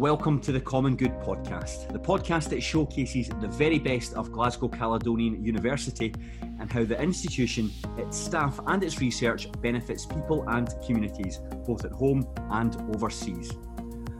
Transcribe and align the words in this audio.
welcome 0.00 0.40
to 0.40 0.50
the 0.50 0.58
Common 0.58 0.96
Good 0.96 1.12
podcast, 1.20 1.92
the 1.92 1.98
podcast 1.98 2.48
that 2.48 2.62
showcases 2.62 3.28
the 3.28 3.48
very 3.48 3.78
best 3.78 4.14
of 4.14 4.32
Glasgow 4.32 4.66
Caledonian 4.66 5.44
University 5.44 6.14
and 6.58 6.72
how 6.72 6.84
the 6.84 6.98
institution, 6.98 7.70
its 7.98 8.16
staff, 8.16 8.58
and 8.66 8.82
its 8.82 8.98
research 8.98 9.52
benefits 9.60 10.06
people 10.06 10.42
and 10.48 10.70
communities, 10.86 11.40
both 11.66 11.84
at 11.84 11.92
home 11.92 12.26
and 12.52 12.76
overseas. 12.94 13.52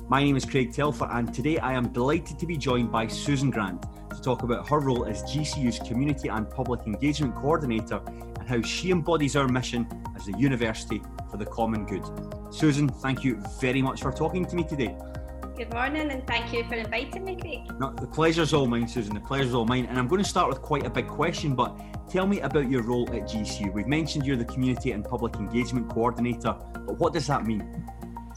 My 0.06 0.22
name 0.22 0.36
is 0.36 0.44
Craig 0.44 0.74
Telfer, 0.74 1.08
and 1.12 1.32
today 1.32 1.56
I 1.56 1.72
am 1.72 1.88
delighted 1.94 2.38
to 2.38 2.46
be 2.46 2.58
joined 2.58 2.92
by 2.92 3.06
Susan 3.06 3.48
Grant 3.48 3.80
to 4.10 4.20
talk 4.20 4.42
about 4.42 4.68
her 4.68 4.80
role 4.80 5.06
as 5.06 5.22
GCU's 5.22 5.78
Community 5.88 6.28
and 6.28 6.50
Public 6.50 6.86
Engagement 6.86 7.34
Coordinator 7.36 8.02
and 8.06 8.46
how 8.46 8.60
she 8.60 8.90
embodies 8.90 9.34
our 9.34 9.48
mission 9.48 9.88
as 10.14 10.28
a 10.28 10.38
university 10.38 11.00
for 11.30 11.38
the 11.38 11.46
common 11.46 11.86
good. 11.86 12.04
Susan, 12.52 12.86
thank 12.86 13.24
you 13.24 13.42
very 13.62 13.80
much 13.80 14.02
for 14.02 14.12
talking 14.12 14.44
to 14.44 14.54
me 14.54 14.62
today. 14.62 14.94
Good 15.60 15.74
morning, 15.74 16.10
and 16.10 16.26
thank 16.26 16.54
you 16.54 16.64
for 16.64 16.74
inviting 16.76 17.22
me, 17.22 17.36
Craig. 17.36 17.78
No, 17.78 17.92
the 17.92 18.06
pleasure's 18.06 18.54
all 18.54 18.66
mine, 18.66 18.88
Susan. 18.88 19.12
The 19.12 19.20
pleasure's 19.20 19.52
all 19.52 19.66
mine. 19.66 19.84
And 19.84 19.98
I'm 19.98 20.08
going 20.08 20.22
to 20.22 20.26
start 20.26 20.48
with 20.48 20.62
quite 20.62 20.86
a 20.86 20.88
big 20.88 21.06
question, 21.06 21.54
but 21.54 21.78
tell 22.10 22.26
me 22.26 22.40
about 22.40 22.70
your 22.70 22.82
role 22.82 23.06
at 23.14 23.28
GCU. 23.28 23.70
We've 23.70 23.86
mentioned 23.86 24.24
you're 24.24 24.38
the 24.38 24.46
Community 24.46 24.92
and 24.92 25.04
Public 25.04 25.34
Engagement 25.34 25.90
Coordinator, 25.90 26.56
but 26.86 26.98
what 26.98 27.12
does 27.12 27.26
that 27.26 27.44
mean? 27.44 27.84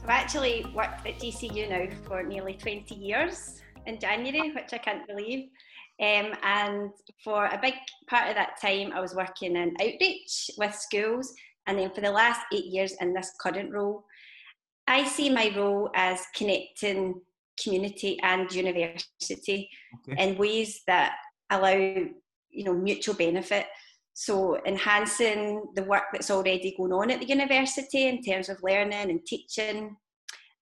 I've 0.03 0.09
actually 0.09 0.65
worked 0.75 1.07
at 1.07 1.17
GCU 1.17 1.69
now 1.69 1.95
for 2.05 2.23
nearly 2.23 2.55
20 2.55 2.93
years 2.93 3.61
in 3.85 4.01
January, 4.01 4.51
which 4.51 4.73
I 4.73 4.79
can't 4.79 5.07
believe. 5.07 5.47
Um, 6.01 6.33
and 6.43 6.91
for 7.23 7.45
a 7.45 7.57
big 7.57 7.75
part 8.07 8.27
of 8.27 8.35
that 8.35 8.59
time, 8.61 8.91
I 8.91 8.99
was 8.99 9.15
working 9.15 9.55
in 9.55 9.77
outreach 9.79 10.51
with 10.57 10.75
schools 10.75 11.33
and 11.67 11.79
then 11.79 11.89
for 11.91 12.01
the 12.01 12.11
last 12.11 12.41
eight 12.53 12.65
years 12.65 12.95
in 12.99 13.13
this 13.13 13.31
current 13.39 13.71
role, 13.71 14.03
I 14.87 15.05
see 15.05 15.29
my 15.29 15.51
role 15.55 15.89
as 15.95 16.21
connecting 16.35 17.21
community 17.61 18.19
and 18.21 18.51
university 18.51 19.69
okay. 20.09 20.23
in 20.23 20.37
ways 20.37 20.81
that 20.87 21.13
allow 21.49 21.75
you 21.75 22.63
know 22.63 22.73
mutual 22.73 23.15
benefit. 23.15 23.65
So 24.13 24.59
enhancing 24.65 25.63
the 25.75 25.83
work 25.83 26.03
that's 26.11 26.29
already 26.29 26.75
going 26.77 26.93
on 26.93 27.09
at 27.09 27.19
the 27.19 27.27
university 27.27 28.07
in 28.07 28.21
terms 28.21 28.47
of 28.49 28.61
learning 28.61 29.09
and 29.09 29.25
teaching, 29.25 29.95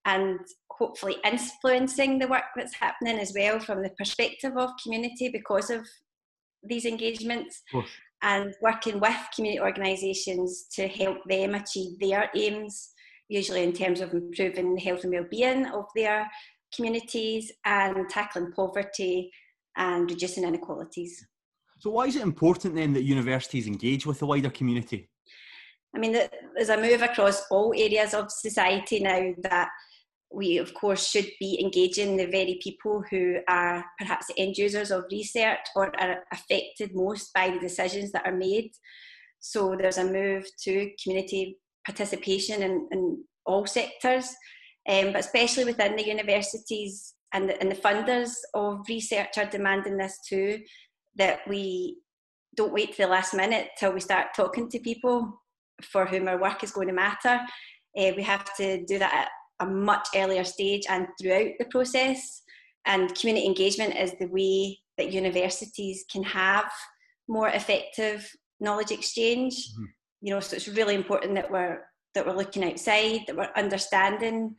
and 0.06 0.40
hopefully 0.70 1.18
influencing 1.26 2.18
the 2.18 2.28
work 2.28 2.46
that's 2.56 2.74
happening 2.74 3.20
as 3.20 3.34
well 3.36 3.60
from 3.60 3.84
the 3.84 3.90
perspective 3.98 4.56
of 4.58 4.70
community 4.82 5.30
because 5.30 5.70
of 5.70 5.86
these 6.64 6.86
engagements 6.86 7.62
and 8.22 8.54
working 8.62 9.00
with 9.00 9.16
community 9.36 9.60
organisations 9.60 10.66
to 10.72 10.88
help 10.88 11.18
them 11.28 11.56
achieve 11.56 12.00
their 12.00 12.30
aims, 12.36 12.92
usually 13.32 13.64
in 13.64 13.72
terms 13.72 14.02
of 14.02 14.14
improving 14.14 14.76
the 14.76 14.82
health 14.82 15.04
and 15.06 15.14
well-being 15.14 15.66
of 15.68 15.86
their 15.96 16.30
communities 16.76 17.52
and 17.66 18.10
tackling 18.10 18.52
poverty 18.52 19.32
and 19.78 20.10
reducing 20.10 20.44
inequalities. 20.44 21.26
So 21.80 21.92
why 21.92 22.08
is 22.08 22.18
it 22.18 22.24
important 22.24 22.76
then 22.76 22.94
that 22.94 23.04
universities 23.04 23.68
engage 23.68 24.06
with 24.06 24.20
the 24.20 24.26
wider 24.26 24.50
community? 24.50 25.10
I 25.96 26.00
mean, 26.00 26.12
there's 26.12 26.70
a 26.70 26.78
move 26.78 27.02
across 27.02 27.46
all 27.50 27.74
areas 27.76 28.14
of 28.14 28.32
society 28.32 29.00
now 29.00 29.32
that 29.44 29.70
we 30.34 30.58
of 30.58 30.74
course 30.74 31.10
should 31.10 31.30
be 31.40 31.60
engaging 31.62 32.16
the 32.16 32.28
very 32.28 32.60
people 32.62 33.04
who 33.10 33.38
are 33.48 33.84
perhaps 33.98 34.28
the 34.28 34.40
end 34.40 34.58
users 34.58 34.92
of 34.92 35.06
research 35.12 35.60
or 35.76 35.92
are 36.02 36.24
affected 36.32 36.92
most 36.94 37.34
by 37.34 37.50
the 37.50 37.60
decisions 37.60 38.12
that 38.12 38.26
are 38.26 38.36
made. 38.36 38.72
So 39.40 39.76
there's 39.78 39.98
a 39.98 40.06
move 40.06 40.46
to 40.64 40.92
community 41.02 41.58
participation 41.86 42.64
in, 42.64 42.88
in 42.92 43.24
all 43.46 43.66
sectors, 43.66 44.28
um, 44.90 45.12
but 45.12 45.22
especially 45.22 45.66
within 45.66 45.96
the 45.96 46.06
universities 46.06 47.14
and 47.34 47.50
the, 47.50 47.60
and 47.62 47.72
the 47.72 47.76
funders 47.76 48.32
of 48.54 48.82
research 48.90 49.38
are 49.38 49.46
demanding 49.46 49.98
this 49.98 50.20
too, 50.28 50.60
that 51.16 51.40
we 51.48 51.98
don't 52.56 52.74
wait 52.74 52.92
to 52.92 53.04
the 53.04 53.08
last 53.08 53.34
minute 53.34 53.70
till 53.80 53.94
we 53.94 54.00
start 54.00 54.28
talking 54.36 54.70
to 54.70 54.80
people 54.80 55.42
for 55.84 56.06
whom 56.06 56.28
our 56.28 56.40
work 56.40 56.64
is 56.64 56.72
going 56.72 56.88
to 56.88 56.94
matter. 56.94 57.40
Uh, 57.98 58.12
we 58.16 58.24
have 58.24 58.46
to 58.56 58.84
do 58.86 59.00
that 59.00 59.14
at 59.14 59.66
a 59.66 59.70
much 59.70 60.08
earlier 60.16 60.44
stage 60.44 60.84
and 60.90 61.08
throughout 61.20 61.52
the 61.60 61.66
process. 61.66 62.42
And 62.86 63.14
community 63.16 63.46
engagement 63.46 63.96
is 63.96 64.14
the 64.20 64.28
way 64.28 64.80
that 64.98 65.14
universities 65.14 66.04
can 66.12 66.24
have 66.24 66.72
more 67.28 67.50
effective 67.50 68.30
knowledge 68.60 68.92
exchange. 68.92 69.54
Mm-hmm. 69.54 69.86
You 70.22 70.34
know, 70.34 70.40
so 70.40 70.56
it's 70.56 70.68
really 70.68 70.96
important 70.96 71.36
that 71.36 71.52
we're 71.52 71.82
that 72.14 72.26
we're 72.26 72.36
looking 72.36 72.64
outside, 72.64 73.22
that 73.28 73.36
we're 73.36 73.50
understanding 73.56 74.56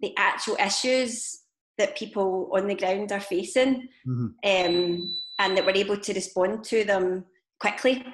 the 0.00 0.14
actual 0.16 0.56
issues 0.56 1.40
that 1.76 1.96
people 1.96 2.50
on 2.54 2.66
the 2.66 2.74
ground 2.74 3.12
are 3.12 3.20
facing, 3.20 3.88
mm-hmm. 4.06 4.26
um, 4.44 5.14
and 5.38 5.56
that 5.56 5.64
we're 5.64 5.76
able 5.76 5.96
to 5.96 6.12
respond 6.12 6.64
to 6.64 6.84
them 6.84 7.24
quickly 7.60 8.04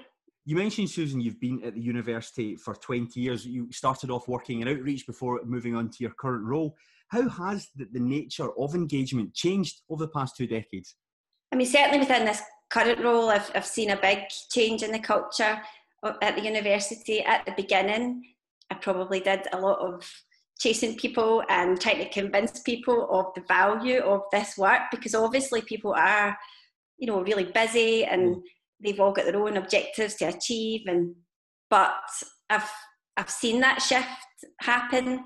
you 0.47 0.57
mentioned, 0.57 0.91
Susan, 0.91 1.21
you've 1.21 1.41
been 1.41 1.63
at 1.65 1.75
the 1.75 1.81
university 1.81 2.55
for 2.57 2.75
20 2.75 3.19
years. 3.19 3.47
You 3.47 3.73
started 3.73 4.11
off 4.11 4.29
working 4.29 4.61
in 4.61 4.69
outreach 4.69 5.07
before 5.07 5.41
moving 5.45 5.75
on 5.75 5.89
to 5.89 5.97
your 6.01 6.13
current 6.13 6.45
role. 6.45 6.77
How 7.09 7.29
has 7.29 7.69
the, 7.75 7.87
the 7.91 8.01
nature 8.01 8.51
of 8.59 8.75
engagement 8.75 9.33
changed 9.33 9.81
over 9.89 10.05
the 10.05 10.13
past 10.13 10.37
two 10.37 10.47
decades? 10.47 10.97
I 11.51 11.57
mean, 11.57 11.67
certainly 11.67 12.01
within 12.01 12.27
this 12.27 12.43
current 12.69 13.03
role, 13.03 13.31
I've, 13.31 13.51
I've 13.55 13.67
seen 13.67 13.91
a 13.91 13.97
big 13.97 14.19
change 14.51 14.83
in 14.83 14.93
the 14.93 14.99
culture 14.99 15.61
at 16.23 16.37
the 16.37 16.43
university. 16.43 17.21
At 17.21 17.47
the 17.47 17.53
beginning, 17.53 18.23
I 18.71 18.75
probably 18.75 19.21
did 19.21 19.47
a 19.53 19.61
lot 19.61 19.79
of 19.79 20.09
chasing 20.59 20.97
people 20.97 21.43
and 21.49 21.81
trying 21.81 21.99
to 21.99 22.09
convince 22.09 22.61
people 22.61 23.09
of 23.11 23.27
the 23.35 23.43
value 23.49 24.01
of 24.01 24.23
this 24.31 24.57
work 24.57 24.83
because 24.91 25.15
obviously 25.15 25.63
people 25.63 25.93
are, 25.93 26.37
you 26.99 27.07
know, 27.07 27.23
really 27.23 27.45
busy 27.45 28.05
and 28.05 28.37
mm 28.37 28.43
they've 28.85 29.01
all 29.01 29.13
got 29.13 29.25
their 29.25 29.41
own 29.41 29.57
objectives 29.57 30.15
to 30.17 30.27
achieve 30.27 30.83
and 30.87 31.15
but 31.71 31.95
I've 32.51 32.71
I've 33.17 33.31
seen 33.31 33.61
that 33.61 33.81
shift 33.81 34.09
happen 34.61 35.25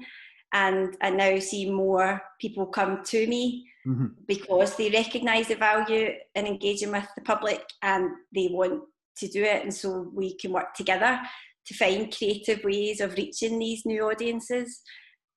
and 0.52 0.96
I 1.02 1.10
now 1.10 1.38
see 1.38 1.70
more 1.70 2.22
people 2.40 2.66
come 2.66 3.02
to 3.04 3.26
me 3.26 3.66
mm-hmm. 3.86 4.06
because 4.26 4.76
they 4.76 4.90
recognise 4.90 5.48
the 5.48 5.56
value 5.56 6.10
in 6.34 6.46
engaging 6.46 6.92
with 6.92 7.06
the 7.16 7.22
public 7.22 7.62
and 7.82 8.10
they 8.34 8.48
want 8.50 8.82
to 9.18 9.28
do 9.28 9.42
it 9.42 9.62
and 9.62 9.72
so 9.72 10.10
we 10.14 10.36
can 10.36 10.52
work 10.52 10.74
together 10.74 11.18
to 11.66 11.74
find 11.74 12.14
creative 12.16 12.62
ways 12.64 13.00
of 13.00 13.14
reaching 13.14 13.58
these 13.58 13.84
new 13.84 14.02
audiences. 14.08 14.80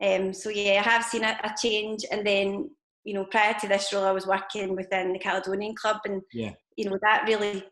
Um, 0.01 0.33
so 0.33 0.49
yeah, 0.49 0.79
I 0.79 0.89
have 0.89 1.03
seen 1.03 1.23
a, 1.23 1.37
a, 1.43 1.53
change 1.61 2.05
and 2.11 2.25
then 2.25 2.69
you 3.03 3.13
know 3.13 3.25
prior 3.25 3.53
to 3.59 3.67
this 3.67 3.91
role 3.93 4.05
I 4.05 4.11
was 4.11 4.27
working 4.27 4.75
within 4.75 5.13
the 5.13 5.19
Caledonian 5.19 5.75
Club 5.75 5.97
and 6.05 6.21
yeah. 6.33 6.51
you 6.75 6.89
know 6.89 6.97
that 7.01 7.25
really 7.27 7.63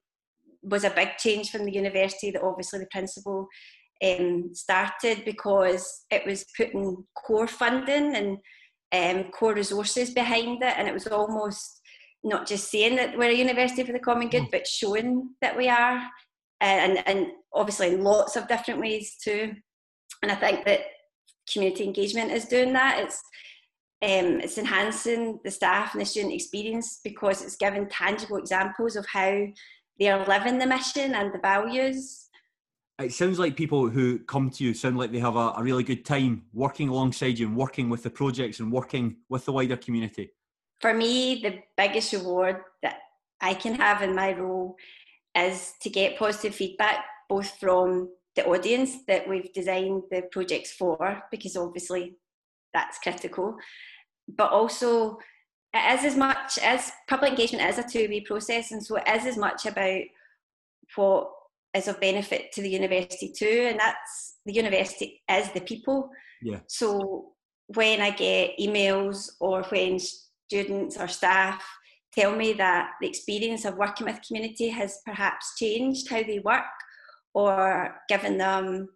was 0.62 0.84
a 0.84 0.90
big 0.90 1.10
change 1.18 1.50
from 1.50 1.66
the 1.66 1.72
university 1.72 2.32
that 2.32 2.44
obviously 2.44 2.80
the 2.80 2.88
principal 2.92 3.48
um, 4.04 4.50
started 4.54 5.24
because 5.26 6.06
it 6.10 6.26
was 6.26 6.46
putting 6.56 7.06
core 7.16 7.48
funding 7.48 8.16
and 8.16 8.38
um, 8.92 9.32
core 9.32 9.54
resources 9.54 10.12
behind 10.12 10.64
it, 10.64 10.74
and 10.78 10.88
it 10.88 10.94
was 10.94 11.08
almost 11.08 11.79
not 12.24 12.48
just 12.48 12.70
saying 12.70 12.96
that 12.98 13.18
we're 13.18 13.32
a 13.32 13.34
university 13.34 13.84
for 13.84 13.94
the 13.94 14.00
common 14.00 14.30
good, 14.30 14.44
mm. 14.44 14.52
but 14.52 14.68
showing 14.68 15.30
that 15.42 15.58
we 15.58 15.70
are, 15.70 16.02
and 16.62 17.02
and 17.08 17.28
obviously 17.54 17.94
in 17.94 18.04
lots 18.04 18.36
of 18.36 18.48
different 18.48 18.80
ways 18.80 19.16
too. 19.24 19.54
And 20.22 20.32
I 20.32 20.36
think 20.36 20.66
that 20.66 20.82
community 21.52 21.86
engagement 21.86 22.32
is 22.32 22.46
doing 22.46 22.74
that. 22.74 23.00
It's 23.00 23.22
um, 24.02 24.40
it's 24.40 24.58
enhancing 24.58 25.40
the 25.44 25.52
staff 25.52 25.94
and 25.94 26.02
the 26.02 26.06
student 26.06 26.34
experience 26.34 27.02
because 27.04 27.42
it's 27.42 27.58
giving 27.58 27.88
tangible 27.90 28.38
examples 28.38 28.96
of 28.96 29.06
how 29.06 29.46
they 30.00 30.10
are 30.10 30.26
living 30.26 30.58
the 30.58 30.66
mission 30.66 31.14
and 31.16 31.34
the 31.34 31.40
values. 31.40 32.28
It 32.98 33.14
sounds 33.14 33.40
like 33.40 33.56
people 33.56 33.90
who 33.90 34.20
come 34.20 34.50
to 34.52 34.64
you 34.64 34.74
sound 34.74 34.98
like 34.98 35.12
they 35.12 35.20
have 35.20 35.36
a, 35.36 35.54
a 35.58 35.64
really 35.64 35.84
good 35.84 36.06
time 36.06 36.44
working 36.54 36.90
alongside 36.90 37.40
you 37.40 37.48
and 37.48 37.56
working 37.56 37.90
with 37.90 38.04
the 38.04 38.10
projects 38.10 38.60
and 38.60 38.72
working 38.72 39.18
with 39.30 39.46
the 39.46 39.52
wider 39.52 39.78
community. 39.78 40.32
For 40.82 40.94
me, 40.94 41.42
the 41.42 41.60
biggest 41.78 42.14
reward 42.14 42.62
that 42.84 42.98
I 43.42 43.54
can 43.54 43.76
have 43.76 44.02
in 44.02 44.16
my 44.16 44.34
role 44.34 44.76
is 45.36 45.74
to 45.82 45.90
get 45.90 46.18
positive 46.18 46.56
feedback 46.56 47.06
both 47.28 47.52
from 47.60 48.10
the 48.36 48.46
audience 48.46 49.04
that 49.08 49.28
we've 49.28 49.52
designed 49.54 50.04
the 50.12 50.24
projects 50.32 50.72
for, 50.72 51.22
because 51.32 51.58
obviously 51.58 52.16
that's 52.74 53.00
critical, 53.00 53.58
but 54.28 54.52
also 54.52 55.18
it 55.74 56.00
is 56.00 56.06
as 56.06 56.16
much 56.16 56.58
as 56.60 56.92
public 57.08 57.32
engagement 57.32 57.68
is 57.68 57.78
a 57.78 57.84
two-way 57.84 58.22
process 58.22 58.72
and 58.72 58.84
so 58.84 58.96
it 58.96 59.08
is 59.08 59.26
as 59.26 59.38
much 59.38 59.66
about 59.66 60.02
what 60.96 61.32
is 61.76 61.88
of 61.88 62.00
benefit 62.00 62.52
to 62.52 62.62
the 62.62 62.70
university 62.70 63.32
too 63.32 63.68
and 63.70 63.80
that's 63.80 64.38
the 64.46 64.54
university 64.54 65.22
is 65.30 65.52
the 65.52 65.62
people. 65.62 66.10
Yeah. 66.42 66.60
So 66.68 67.34
when 67.76 68.02
i 68.02 68.10
get 68.10 68.58
emails 68.60 69.30
or 69.40 69.62
when 69.64 70.00
students 70.50 70.98
or 70.98 71.08
staff 71.08 71.64
tell 72.12 72.36
me 72.36 72.54
that 72.54 72.92
the 73.02 73.08
experience 73.08 73.66
of 73.66 73.78
working 73.78 74.08
with 74.08 74.22
community 74.26 74.70
has 74.70 75.00
perhaps 75.06 75.56
changed 75.58 76.10
how 76.10 76.24
they 76.24 76.40
work 76.40 76.64
or 77.36 77.96
given 78.10 78.38
them 78.38 78.90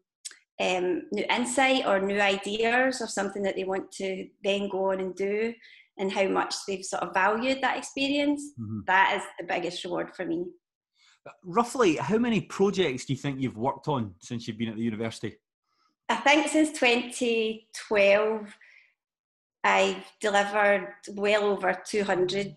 um, 0.59 1.03
new 1.11 1.25
insight 1.29 1.85
or 1.85 1.99
new 1.99 2.19
ideas 2.19 3.01
or 3.01 3.07
something 3.07 3.43
that 3.43 3.55
they 3.55 3.65
want 3.65 3.91
to 3.91 4.27
then 4.43 4.67
go 4.67 4.91
on 4.91 4.99
and 4.99 5.15
do 5.15 5.53
and 5.99 6.11
how 6.11 6.27
much 6.27 6.55
they've 6.67 6.83
sort 6.83 7.03
of 7.03 7.13
valued 7.13 7.61
that 7.61 7.77
experience, 7.77 8.41
mm-hmm. 8.59 8.79
that 8.87 9.15
is 9.15 9.23
the 9.39 9.45
biggest 9.45 9.83
reward 9.83 10.15
for 10.15 10.25
me. 10.25 10.45
Roughly, 11.45 11.97
how 11.97 12.17
many 12.17 12.41
projects 12.41 13.05
do 13.05 13.13
you 13.13 13.17
think 13.17 13.39
you've 13.39 13.57
worked 13.57 13.87
on 13.87 14.15
since 14.19 14.47
you've 14.47 14.57
been 14.57 14.69
at 14.69 14.75
the 14.75 14.81
university? 14.81 15.37
I 16.09 16.15
think 16.15 16.47
since 16.47 16.71
2012, 16.71 18.57
I've 19.63 20.03
delivered 20.19 20.93
well 21.09 21.43
over 21.45 21.77
200 21.85 22.55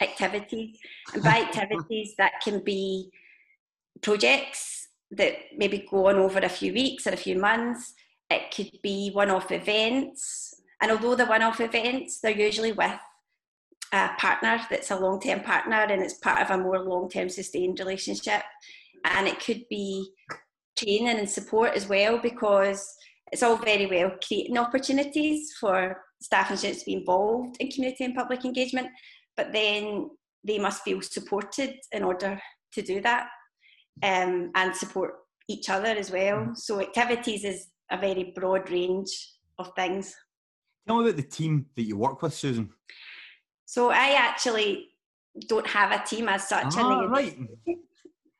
activities. 0.00 0.78
And 1.12 1.22
by 1.22 1.40
activities, 1.52 2.14
that 2.18 2.40
can 2.42 2.60
be 2.64 3.10
projects 4.00 4.88
that 5.10 5.34
maybe 5.56 5.86
go 5.90 6.08
on 6.08 6.16
over 6.16 6.38
a 6.38 6.48
few 6.48 6.72
weeks 6.72 7.06
or 7.06 7.10
a 7.10 7.16
few 7.16 7.38
months. 7.38 7.94
It 8.30 8.54
could 8.54 8.70
be 8.82 9.10
one 9.12 9.30
off 9.30 9.50
events. 9.50 10.62
And 10.80 10.90
although 10.90 11.14
the 11.14 11.26
one 11.26 11.42
off 11.42 11.60
events, 11.60 12.20
they're 12.20 12.30
usually 12.30 12.72
with 12.72 13.00
a 13.92 14.10
partner 14.18 14.60
that's 14.70 14.90
a 14.90 14.98
long 14.98 15.18
term 15.20 15.40
partner 15.40 15.86
and 15.88 16.02
it's 16.02 16.14
part 16.14 16.42
of 16.42 16.50
a 16.50 16.62
more 16.62 16.78
long 16.80 17.08
term 17.08 17.28
sustained 17.28 17.78
relationship. 17.80 18.42
And 19.04 19.26
it 19.26 19.40
could 19.40 19.64
be 19.68 20.10
training 20.76 21.08
and 21.08 21.28
support 21.28 21.74
as 21.74 21.88
well 21.88 22.18
because 22.18 22.94
it's 23.32 23.42
all 23.42 23.56
very 23.56 23.86
well 23.86 24.12
creating 24.26 24.58
opportunities 24.58 25.52
for 25.60 26.02
staff 26.20 26.50
and 26.50 26.58
students 26.58 26.80
to 26.82 26.86
be 26.86 26.94
involved 26.94 27.56
in 27.60 27.70
community 27.70 28.04
and 28.04 28.14
public 28.14 28.44
engagement, 28.44 28.88
but 29.36 29.52
then 29.52 30.10
they 30.44 30.58
must 30.58 30.82
feel 30.82 31.00
supported 31.02 31.74
in 31.92 32.02
order 32.02 32.40
to 32.72 32.82
do 32.82 33.00
that 33.00 33.28
um, 34.02 34.50
and 34.54 34.74
support 34.74 35.14
each 35.48 35.68
other 35.68 35.88
as 35.88 36.10
well. 36.10 36.38
Mm-hmm. 36.38 36.54
So 36.54 36.80
activities 36.80 37.44
is 37.44 37.68
a 37.90 37.98
very 37.98 38.32
broad 38.34 38.70
range 38.70 39.10
of 39.58 39.72
things. 39.74 40.14
Tell 40.86 40.98
me 40.98 41.04
about 41.04 41.16
the 41.16 41.22
team 41.22 41.66
that 41.76 41.82
you 41.82 41.96
work 41.96 42.22
with, 42.22 42.34
Susan. 42.34 42.70
So 43.66 43.90
I 43.90 44.14
actually 44.16 44.88
don't 45.46 45.66
have 45.66 45.92
a 45.92 46.04
team 46.04 46.28
as 46.28 46.48
such. 46.48 46.74
Ah, 46.76 47.00
right. 47.04 47.36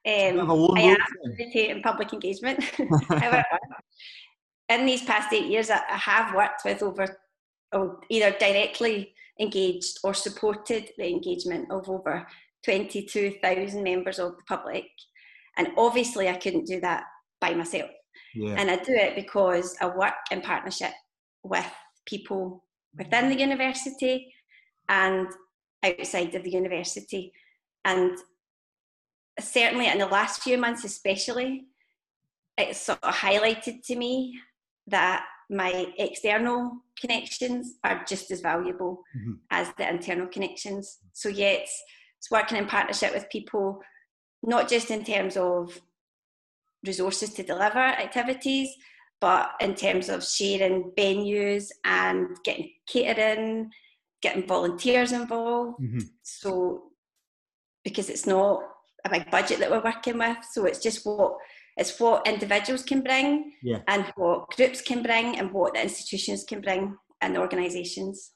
Um, 0.06 0.50
I 0.74 0.80
am 0.80 0.96
in 1.38 1.82
public 1.82 2.14
engagement. 2.14 2.64
However, 3.08 3.44
in 4.68 4.86
these 4.86 5.02
past 5.02 5.32
eight 5.32 5.46
years, 5.46 5.70
I 5.70 5.80
have 5.88 6.34
worked 6.34 6.62
with 6.64 6.82
over, 6.82 7.18
or 7.72 8.00
either 8.08 8.36
directly 8.38 9.14
engaged 9.40 9.98
or 10.04 10.14
supported 10.14 10.90
the 10.98 11.08
engagement 11.08 11.70
of 11.70 11.88
over 11.88 12.26
22,000 12.64 13.82
members 13.82 14.18
of 14.18 14.36
the 14.36 14.42
public. 14.46 14.86
And 15.56 15.68
obviously, 15.76 16.28
I 16.28 16.36
couldn't 16.36 16.66
do 16.66 16.80
that 16.80 17.04
by 17.40 17.54
myself. 17.54 17.90
Yeah. 18.34 18.54
And 18.58 18.70
I 18.70 18.76
do 18.76 18.92
it 18.92 19.16
because 19.16 19.76
I 19.80 19.86
work 19.86 20.14
in 20.30 20.40
partnership 20.40 20.92
with 21.42 21.66
people 22.06 22.64
within 22.96 23.28
the 23.28 23.38
university 23.38 24.32
and 24.88 25.28
outside 25.84 26.34
of 26.34 26.42
the 26.42 26.50
university. 26.50 27.32
And 27.84 28.18
certainly 29.40 29.86
in 29.86 29.98
the 29.98 30.06
last 30.06 30.42
few 30.42 30.58
months, 30.58 30.84
especially, 30.84 31.66
it's 32.56 32.80
sort 32.80 32.98
of 33.02 33.14
highlighted 33.14 33.84
to 33.86 33.96
me 33.96 34.38
that 34.88 35.24
my 35.50 35.86
external 35.98 36.72
connections 37.00 37.74
are 37.84 38.04
just 38.06 38.30
as 38.30 38.40
valuable 38.40 39.02
mm-hmm. 39.16 39.32
as 39.50 39.72
the 39.78 39.88
internal 39.88 40.26
connections. 40.26 40.98
So, 41.12 41.28
yeah, 41.28 41.52
it's, 41.52 41.82
it's 42.18 42.30
working 42.30 42.58
in 42.58 42.66
partnership 42.66 43.14
with 43.14 43.30
people, 43.30 43.80
not 44.42 44.68
just 44.68 44.90
in 44.90 45.04
terms 45.04 45.36
of 45.36 45.80
resources 46.86 47.32
to 47.34 47.42
deliver 47.42 47.78
activities, 47.78 48.68
but 49.20 49.52
in 49.60 49.74
terms 49.74 50.08
of 50.08 50.24
sharing 50.24 50.92
venues 50.96 51.70
and 51.84 52.36
getting 52.44 52.70
catering, 52.86 53.70
getting 54.20 54.46
volunteers 54.46 55.12
involved. 55.12 55.80
Mm-hmm. 55.80 56.00
So, 56.22 56.84
because 57.84 58.10
it's 58.10 58.26
not 58.26 58.60
a 59.04 59.10
big 59.10 59.30
budget 59.30 59.60
that 59.60 59.70
we're 59.70 59.82
working 59.82 60.18
with, 60.18 60.36
so 60.52 60.66
it's 60.66 60.82
just 60.82 61.06
what 61.06 61.36
it's 61.78 61.98
what 62.00 62.26
individuals 62.26 62.82
can 62.82 63.02
bring 63.02 63.52
yeah. 63.62 63.78
and 63.86 64.04
what 64.16 64.50
groups 64.56 64.82
can 64.82 65.02
bring 65.02 65.38
and 65.38 65.52
what 65.52 65.74
the 65.74 65.82
institutions 65.82 66.44
can 66.44 66.60
bring 66.60 66.96
and 67.20 67.38
organisations. 67.38 68.32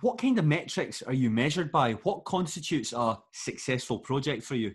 What 0.00 0.18
kind 0.18 0.38
of 0.38 0.44
metrics 0.44 1.02
are 1.02 1.12
you 1.12 1.28
measured 1.28 1.72
by? 1.72 1.94
What 2.04 2.24
constitutes 2.24 2.92
a 2.92 3.18
successful 3.32 3.98
project 3.98 4.44
for 4.44 4.54
you? 4.54 4.74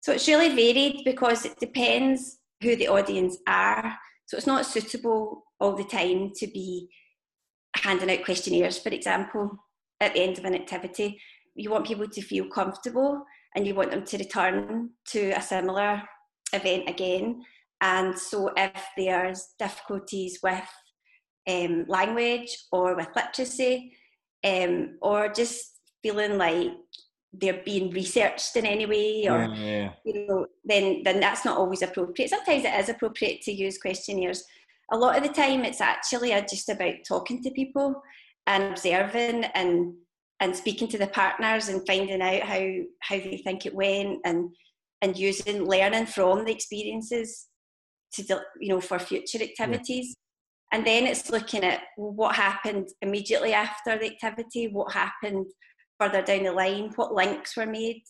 So 0.00 0.12
it's 0.12 0.26
really 0.26 0.48
varied 0.48 1.02
because 1.04 1.44
it 1.44 1.60
depends 1.60 2.38
who 2.60 2.74
the 2.74 2.88
audience 2.88 3.38
are. 3.46 3.96
So 4.26 4.36
it's 4.36 4.46
not 4.48 4.66
suitable 4.66 5.44
all 5.60 5.76
the 5.76 5.84
time 5.84 6.32
to 6.36 6.46
be 6.48 6.88
handing 7.76 8.10
out 8.10 8.24
questionnaires, 8.24 8.78
for 8.78 8.88
example, 8.88 9.50
at 10.00 10.14
the 10.14 10.22
end 10.22 10.38
of 10.38 10.44
an 10.44 10.56
activity. 10.56 11.20
You 11.54 11.70
want 11.70 11.86
people 11.86 12.08
to 12.08 12.22
feel 12.22 12.46
comfortable 12.46 13.24
and 13.54 13.64
you 13.64 13.76
want 13.76 13.92
them 13.92 14.04
to 14.04 14.18
return 14.18 14.90
to 15.10 15.30
a 15.30 15.42
similar 15.42 16.02
event 16.52 16.88
again. 16.88 17.42
And 17.80 18.18
so, 18.18 18.50
if 18.56 18.86
there's 18.96 19.54
difficulties 19.58 20.38
with 20.42 20.68
um, 21.48 21.84
language 21.88 22.56
or 22.70 22.94
with 22.94 23.08
literacy, 23.16 23.96
um, 24.44 24.98
or 25.00 25.28
just 25.28 25.80
feeling 26.02 26.38
like 26.38 26.68
they're 27.32 27.62
being 27.64 27.90
researched 27.90 28.56
in 28.56 28.66
any 28.66 28.86
way, 28.86 29.26
or 29.28 29.44
yeah, 29.44 29.54
yeah. 29.54 29.90
you 30.04 30.26
know, 30.26 30.46
then 30.64 31.02
then 31.02 31.20
that's 31.20 31.44
not 31.44 31.56
always 31.56 31.82
appropriate. 31.82 32.30
Sometimes 32.30 32.64
it 32.64 32.74
is 32.74 32.88
appropriate 32.88 33.40
to 33.42 33.52
use 33.52 33.78
questionnaires. 33.78 34.44
A 34.92 34.96
lot 34.96 35.16
of 35.16 35.22
the 35.22 35.32
time, 35.32 35.64
it's 35.64 35.80
actually 35.80 36.30
just 36.48 36.68
about 36.68 36.94
talking 37.08 37.42
to 37.42 37.50
people 37.50 38.00
and 38.46 38.64
observing 38.64 39.44
and 39.54 39.94
and 40.40 40.54
speaking 40.54 40.88
to 40.88 40.98
the 40.98 41.06
partners 41.06 41.68
and 41.68 41.86
finding 41.86 42.20
out 42.20 42.42
how 42.42 42.68
how 43.00 43.16
they 43.16 43.40
think 43.44 43.64
it 43.64 43.74
went 43.74 44.18
and 44.24 44.50
and 45.02 45.18
using 45.18 45.66
learning 45.66 46.06
from 46.06 46.44
the 46.44 46.52
experiences 46.52 47.48
to 48.14 48.40
you 48.60 48.68
know 48.68 48.80
for 48.80 48.98
future 48.98 49.42
activities. 49.42 50.14
Yeah. 50.72 50.78
and 50.78 50.86
then 50.86 51.06
it's 51.06 51.30
looking 51.30 51.64
at 51.64 51.80
what 51.96 52.36
happened 52.36 52.88
immediately 53.02 53.52
after 53.52 53.98
the 53.98 54.12
activity? 54.12 54.68
What 54.68 54.92
happened 54.92 55.46
further 55.98 56.22
down 56.22 56.44
the 56.44 56.52
line? 56.52 56.92
What 56.96 57.12
links 57.12 57.56
were 57.56 57.66
made 57.66 58.02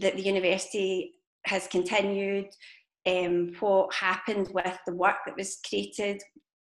that 0.00 0.16
the 0.16 0.22
university 0.22 1.12
has 1.46 1.66
continued? 1.68 2.48
Um, 3.06 3.54
what 3.60 3.94
happened 3.94 4.50
with 4.52 4.78
the 4.86 4.94
work 4.94 5.16
that 5.24 5.36
was 5.36 5.58
created? 5.66 6.20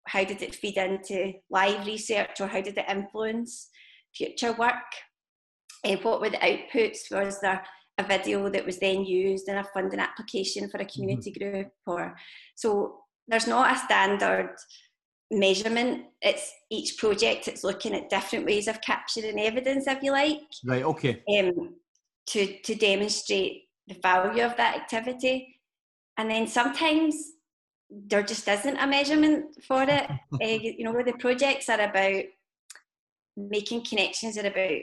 How 0.06 0.24
did 0.24 0.42
it 0.42 0.54
feed 0.54 0.76
into 0.76 1.32
live 1.48 1.86
research 1.86 2.40
or 2.40 2.46
how 2.46 2.60
did 2.60 2.76
it 2.76 2.84
influence 2.88 3.70
future 4.14 4.52
work? 4.52 4.90
Uh, 5.84 5.96
what 6.02 6.20
were 6.20 6.30
the 6.30 6.36
outputs? 6.38 7.10
Was 7.10 7.40
there 7.40 7.62
a 7.98 8.04
video 8.04 8.48
that 8.48 8.66
was 8.66 8.78
then 8.78 9.04
used 9.04 9.48
in 9.48 9.56
a 9.56 9.64
funding 9.64 10.00
application 10.00 10.68
for 10.68 10.78
a 10.78 10.84
community 10.84 11.30
mm-hmm. 11.30 11.50
group 11.50 11.68
or 11.86 12.16
so 12.54 13.00
there's 13.28 13.46
not 13.46 13.74
a 13.74 13.78
standard 13.78 14.50
measurement. 15.30 16.04
It's 16.20 16.52
each 16.70 16.98
project 16.98 17.48
it's 17.48 17.64
looking 17.64 17.94
at 17.94 18.10
different 18.10 18.46
ways 18.46 18.68
of 18.68 18.80
capturing 18.80 19.40
evidence 19.40 19.86
if 19.86 20.02
you 20.02 20.12
like 20.12 20.40
right 20.64 20.84
okay. 20.84 21.22
um, 21.38 21.74
to 22.28 22.58
to 22.62 22.74
demonstrate 22.74 23.62
the 23.86 23.96
value 24.02 24.44
of 24.44 24.56
that 24.56 24.76
activity. 24.76 25.60
And 26.16 26.30
then 26.30 26.46
sometimes 26.46 27.16
there 27.90 28.22
just 28.22 28.46
isn't 28.48 28.76
a 28.76 28.86
measurement 28.86 29.62
for 29.66 29.82
it. 29.82 30.10
Uh, 30.42 30.46
you 30.46 30.84
know 30.84 30.92
where 30.92 31.04
the 31.04 31.12
projects 31.14 31.68
are 31.68 31.80
about 31.80 32.24
making 33.36 33.84
connections 33.84 34.36
are 34.36 34.46
about 34.46 34.80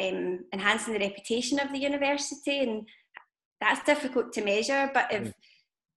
um, 0.00 0.40
enhancing 0.52 0.94
the 0.94 1.00
reputation 1.00 1.58
of 1.58 1.72
the 1.72 1.78
university, 1.78 2.60
and 2.60 2.88
that's 3.60 3.84
difficult 3.84 4.32
to 4.32 4.44
measure. 4.44 4.90
But 4.92 5.12
if 5.12 5.22
mm. 5.24 5.32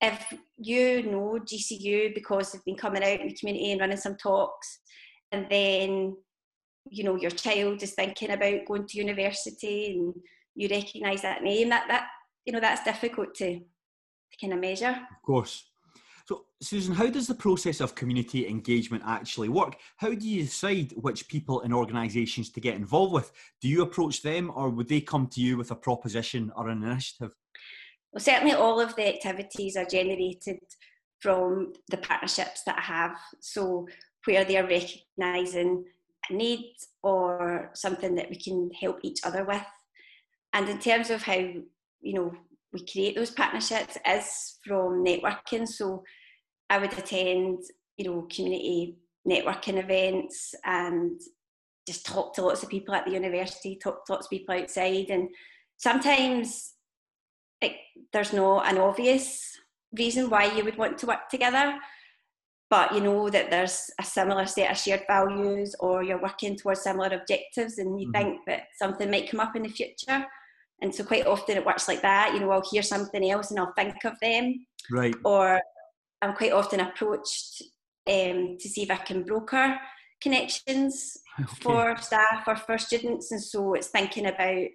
if 0.01 0.33
you 0.57 1.03
know 1.03 1.39
GCU 1.43 2.13
because 2.13 2.51
they've 2.51 2.65
been 2.65 2.75
coming 2.75 3.03
out 3.03 3.21
in 3.21 3.27
the 3.27 3.35
community 3.35 3.71
and 3.71 3.81
running 3.81 3.97
some 3.97 4.15
talks, 4.15 4.79
and 5.31 5.47
then 5.49 6.15
you 6.89 7.03
know 7.03 7.15
your 7.15 7.31
child 7.31 7.81
is 7.81 7.93
thinking 7.93 8.31
about 8.31 8.65
going 8.67 8.85
to 8.87 8.97
university 8.97 9.93
and 9.93 10.13
you 10.55 10.69
recognise 10.69 11.21
that 11.21 11.43
name, 11.43 11.69
that 11.69 11.87
that 11.87 12.07
you 12.45 12.53
know 12.53 12.59
that's 12.59 12.83
difficult 12.83 13.33
to, 13.35 13.59
to 13.59 14.37
kind 14.41 14.53
of 14.53 14.59
measure. 14.59 14.89
Of 14.89 15.21
course. 15.25 15.65
So, 16.27 16.45
Susan, 16.59 16.95
how 16.95 17.07
does 17.07 17.27
the 17.27 17.35
process 17.35 17.81
of 17.81 17.93
community 17.93 18.47
engagement 18.47 19.03
actually 19.05 19.49
work? 19.49 19.77
How 19.97 20.09
do 20.13 20.27
you 20.27 20.41
decide 20.41 20.91
which 20.95 21.27
people 21.27 21.61
and 21.61 21.73
organisations 21.73 22.49
to 22.51 22.59
get 22.59 22.75
involved 22.75 23.13
with? 23.13 23.31
Do 23.61 23.67
you 23.69 23.83
approach 23.83 24.23
them 24.23 24.51
or 24.55 24.69
would 24.69 24.89
they 24.89 25.01
come 25.01 25.27
to 25.27 25.41
you 25.41 25.55
with 25.55 25.69
a 25.69 25.75
proposition 25.75 26.51
or 26.55 26.69
an 26.69 26.83
initiative? 26.83 27.35
Well, 28.11 28.21
certainly 28.21 28.53
all 28.53 28.79
of 28.79 28.95
the 28.95 29.07
activities 29.07 29.77
are 29.77 29.85
generated 29.85 30.59
from 31.19 31.73
the 31.89 31.97
partnerships 31.97 32.63
that 32.65 32.79
I 32.79 32.81
have. 32.81 33.17
So, 33.39 33.87
where 34.25 34.43
they're 34.43 34.67
recognising 34.67 35.85
a 36.29 36.33
need 36.33 36.75
or 37.03 37.69
something 37.75 38.15
that 38.15 38.31
we 38.31 38.37
can 38.37 38.71
help 38.71 38.99
each 39.03 39.19
other 39.23 39.45
with. 39.45 39.61
And 40.53 40.67
in 40.69 40.79
terms 40.79 41.11
of 41.11 41.21
how, 41.21 41.35
you 41.35 42.13
know, 42.13 42.33
we 42.75 42.85
create 42.85 43.15
those 43.15 43.31
partnerships 43.31 43.97
is 44.05 44.59
from 44.67 45.03
networking. 45.03 45.65
So 45.65 46.03
I 46.69 46.77
would 46.77 46.91
attend, 46.91 47.59
you 47.95 48.05
know, 48.05 48.27
community 48.29 48.97
networking 49.25 49.81
events 49.81 50.53
and 50.65 51.19
just 51.87 52.05
talk 52.05 52.35
to 52.35 52.41
lots 52.41 52.63
of 52.63 52.69
people 52.69 52.93
at 52.93 53.05
the 53.05 53.13
university, 53.13 53.79
talk 53.81 54.05
to 54.05 54.11
lots 54.11 54.25
of 54.25 54.29
people 54.29 54.55
outside, 54.55 55.09
and 55.09 55.29
sometimes 55.77 56.73
it, 57.61 57.77
there's 58.11 58.33
no 58.33 58.59
an 58.59 58.77
obvious 58.77 59.57
reason 59.97 60.29
why 60.29 60.53
you 60.53 60.65
would 60.65 60.77
want 60.77 60.97
to 60.97 61.05
work 61.05 61.29
together 61.29 61.79
but 62.69 62.93
you 62.93 62.99
know 62.99 63.29
that 63.29 63.49
there's 63.49 63.91
a 63.99 64.03
similar 64.03 64.45
set 64.45 64.71
of 64.71 64.77
shared 64.77 65.03
values 65.07 65.73
or 65.79 66.03
you're 66.03 66.21
working 66.21 66.57
towards 66.57 66.81
similar 66.81 67.15
objectives 67.15 67.77
and 67.77 68.01
you 68.01 68.07
mm-hmm. 68.07 68.23
think 68.23 68.39
that 68.45 68.63
something 68.77 69.09
might 69.09 69.29
come 69.29 69.39
up 69.39 69.55
in 69.55 69.63
the 69.63 69.69
future 69.69 70.25
and 70.81 70.93
so 70.93 71.03
quite 71.03 71.25
often 71.25 71.57
it 71.57 71.65
works 71.65 71.87
like 71.87 72.01
that 72.01 72.33
you 72.33 72.39
know 72.39 72.51
i'll 72.51 72.69
hear 72.71 72.81
something 72.81 73.29
else 73.29 73.51
and 73.51 73.59
i'll 73.59 73.73
think 73.73 74.03
of 74.05 74.13
them 74.21 74.65
right 74.91 75.15
or 75.23 75.61
i'm 76.21 76.33
quite 76.33 76.51
often 76.51 76.79
approached 76.79 77.61
um, 78.07 78.57
to 78.59 78.69
see 78.69 78.83
if 78.83 78.91
i 78.91 78.97
can 78.97 79.23
broker 79.23 79.77
connections 80.21 81.17
okay. 81.39 81.49
for 81.61 81.97
staff 81.97 82.43
or 82.47 82.55
for 82.55 82.77
students 82.77 83.31
and 83.31 83.41
so 83.41 83.73
it's 83.73 83.87
thinking 83.87 84.27
about 84.27 84.65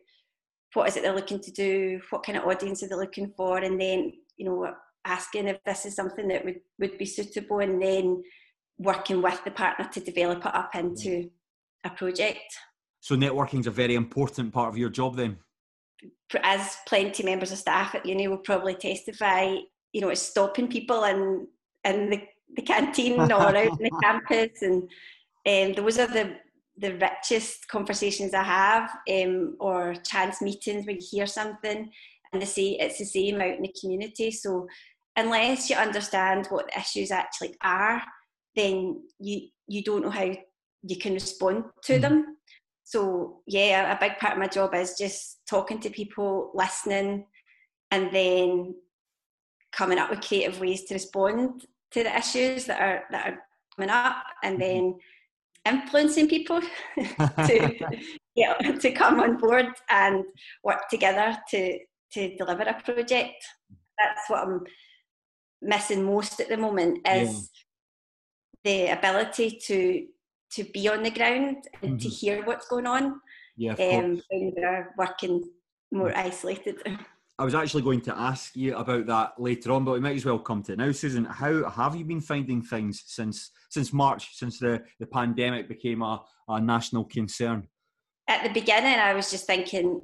what 0.74 0.88
is 0.88 0.96
it 0.96 1.02
they're 1.02 1.14
looking 1.14 1.40
to 1.40 1.50
do 1.50 2.00
what 2.10 2.22
kind 2.22 2.38
of 2.38 2.44
audience 2.44 2.82
are 2.82 2.88
they 2.88 2.94
looking 2.94 3.32
for 3.36 3.58
and 3.58 3.80
then 3.80 4.12
you 4.36 4.46
know 4.46 4.72
asking 5.04 5.48
if 5.48 5.62
this 5.64 5.86
is 5.86 5.94
something 5.94 6.28
that 6.28 6.44
would, 6.44 6.60
would 6.78 6.98
be 6.98 7.06
suitable 7.06 7.60
and 7.60 7.80
then 7.80 8.22
working 8.78 9.22
with 9.22 9.42
the 9.44 9.50
partner 9.50 9.88
to 9.92 10.00
develop 10.00 10.40
it 10.40 10.54
up 10.54 10.74
into 10.74 11.30
a 11.84 11.90
project. 11.90 12.54
So 13.00 13.16
networking 13.16 13.60
is 13.60 13.66
a 13.66 13.70
very 13.70 13.94
important 13.94 14.52
part 14.52 14.68
of 14.68 14.76
your 14.76 14.90
job 14.90 15.16
then? 15.16 15.38
As 16.42 16.76
plenty 16.86 17.22
members 17.22 17.52
of 17.52 17.58
staff 17.58 17.94
at 17.94 18.06
uni 18.06 18.28
will 18.28 18.38
probably 18.38 18.74
testify, 18.74 19.56
you 19.92 20.00
know, 20.00 20.08
it's 20.08 20.22
stopping 20.22 20.68
people 20.68 21.04
in, 21.04 21.46
in 21.84 22.10
the, 22.10 22.22
the 22.56 22.62
canteen 22.62 23.20
or 23.32 23.32
out 23.32 23.56
in 23.56 23.76
the 23.76 24.00
campus 24.02 24.62
and 24.62 24.82
um, 25.48 25.72
those 25.74 25.98
are 25.98 26.06
the 26.06 26.36
the 26.76 26.96
richest 26.96 27.68
conversations 27.68 28.32
I 28.32 28.42
have, 28.42 28.90
um, 29.10 29.56
or 29.60 29.94
chance 29.96 30.40
meetings 30.40 30.86
where 30.86 30.96
you 30.96 31.06
hear 31.10 31.26
something 31.26 31.90
and 32.32 32.42
they 32.42 32.46
say 32.46 32.70
it's 32.70 32.98
the 32.98 33.04
same 33.04 33.40
out 33.40 33.56
in 33.56 33.62
the 33.62 33.74
community. 33.80 34.30
So 34.30 34.66
unless 35.16 35.68
you 35.68 35.76
understand 35.76 36.46
what 36.46 36.66
the 36.66 36.80
issues 36.80 37.10
actually 37.10 37.56
are, 37.62 38.02
then 38.56 39.02
you 39.18 39.48
you 39.66 39.82
don't 39.82 40.02
know 40.02 40.10
how 40.10 40.32
you 40.82 40.96
can 40.96 41.14
respond 41.14 41.64
to 41.84 41.98
mm. 41.98 42.00
them. 42.00 42.36
So 42.90 43.42
yeah, 43.46 43.96
a 43.96 44.00
big 44.00 44.18
part 44.18 44.32
of 44.32 44.40
my 44.40 44.48
job 44.48 44.74
is 44.74 44.96
just 44.98 45.46
talking 45.48 45.78
to 45.78 45.90
people, 45.90 46.50
listening, 46.54 47.24
and 47.92 48.10
then 48.10 48.74
coming 49.70 49.96
up 49.96 50.10
with 50.10 50.22
creative 50.22 50.58
ways 50.58 50.82
to 50.86 50.94
respond 50.94 51.66
to 51.92 52.02
the 52.02 52.16
issues 52.16 52.64
that 52.64 52.80
are 52.80 53.04
that 53.12 53.28
are 53.28 53.38
coming 53.76 53.90
up, 53.90 54.16
and 54.42 54.58
mm-hmm. 54.58 54.62
then 54.62 54.98
influencing 55.66 56.28
people 56.28 56.60
to 57.46 57.74
yeah, 58.34 58.54
to 58.54 58.90
come 58.90 59.20
on 59.20 59.36
board 59.36 59.68
and 59.88 60.24
work 60.64 60.88
together 60.90 61.38
to 61.50 61.78
to 62.14 62.36
deliver 62.36 62.64
a 62.64 62.82
project. 62.82 63.46
That's 64.00 64.28
what 64.28 64.48
I'm 64.48 64.64
missing 65.62 66.02
most 66.02 66.40
at 66.40 66.48
the 66.48 66.56
moment 66.56 67.06
is 67.06 67.52
yeah. 68.64 68.88
the 68.88 68.98
ability 68.98 69.60
to 69.66 70.06
to 70.52 70.64
be 70.64 70.88
on 70.88 71.02
the 71.02 71.10
ground 71.10 71.56
and 71.82 71.92
mm-hmm. 71.92 71.98
to 71.98 72.08
hear 72.08 72.44
what's 72.44 72.68
going 72.68 72.86
on. 72.86 73.20
Yeah, 73.56 73.72
um, 73.72 74.22
when 74.30 74.52
we're 74.56 74.94
working 74.96 75.44
more 75.92 76.16
isolated. 76.16 76.76
I 77.38 77.44
was 77.44 77.54
actually 77.54 77.82
going 77.82 78.02
to 78.02 78.18
ask 78.18 78.54
you 78.54 78.76
about 78.76 79.06
that 79.06 79.32
later 79.40 79.72
on, 79.72 79.84
but 79.84 79.94
we 79.94 80.00
might 80.00 80.16
as 80.16 80.26
well 80.26 80.38
come 80.38 80.62
to 80.64 80.72
it 80.72 80.78
now, 80.78 80.92
Susan. 80.92 81.24
How 81.24 81.68
have 81.70 81.96
you 81.96 82.04
been 82.04 82.20
finding 82.20 82.62
things 82.62 83.02
since 83.06 83.50
since 83.70 83.92
March, 83.92 84.36
since 84.36 84.58
the, 84.58 84.82
the 84.98 85.06
pandemic 85.06 85.68
became 85.68 86.02
a, 86.02 86.22
a 86.48 86.60
national 86.60 87.04
concern? 87.04 87.66
At 88.28 88.44
the 88.44 88.52
beginning, 88.52 88.98
I 88.98 89.14
was 89.14 89.30
just 89.30 89.46
thinking, 89.46 90.00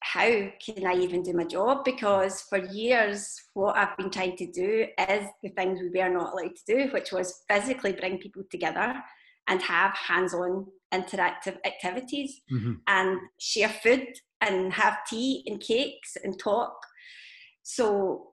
how 0.00 0.28
can 0.64 0.86
I 0.86 0.94
even 0.94 1.22
do 1.22 1.32
my 1.34 1.44
job? 1.44 1.84
Because 1.84 2.42
for 2.42 2.58
years, 2.58 3.32
what 3.54 3.76
I've 3.76 3.96
been 3.96 4.10
trying 4.10 4.36
to 4.38 4.50
do 4.50 4.86
is 5.08 5.26
the 5.42 5.50
things 5.50 5.80
we 5.80 6.00
were 6.00 6.08
not 6.08 6.32
allowed 6.32 6.56
to 6.56 6.64
do, 6.66 6.90
which 6.92 7.12
was 7.12 7.42
physically 7.48 7.92
bring 7.92 8.18
people 8.18 8.42
together 8.50 9.00
and 9.48 9.62
have 9.62 9.94
hands 9.96 10.34
on 10.34 10.66
interactive 10.92 11.56
activities 11.64 12.40
mm-hmm. 12.52 12.74
and 12.86 13.18
share 13.38 13.68
food 13.68 14.06
and 14.40 14.72
have 14.72 14.98
tea 15.08 15.42
and 15.46 15.60
cakes 15.60 16.16
and 16.22 16.38
talk. 16.38 16.74
So 17.62 18.32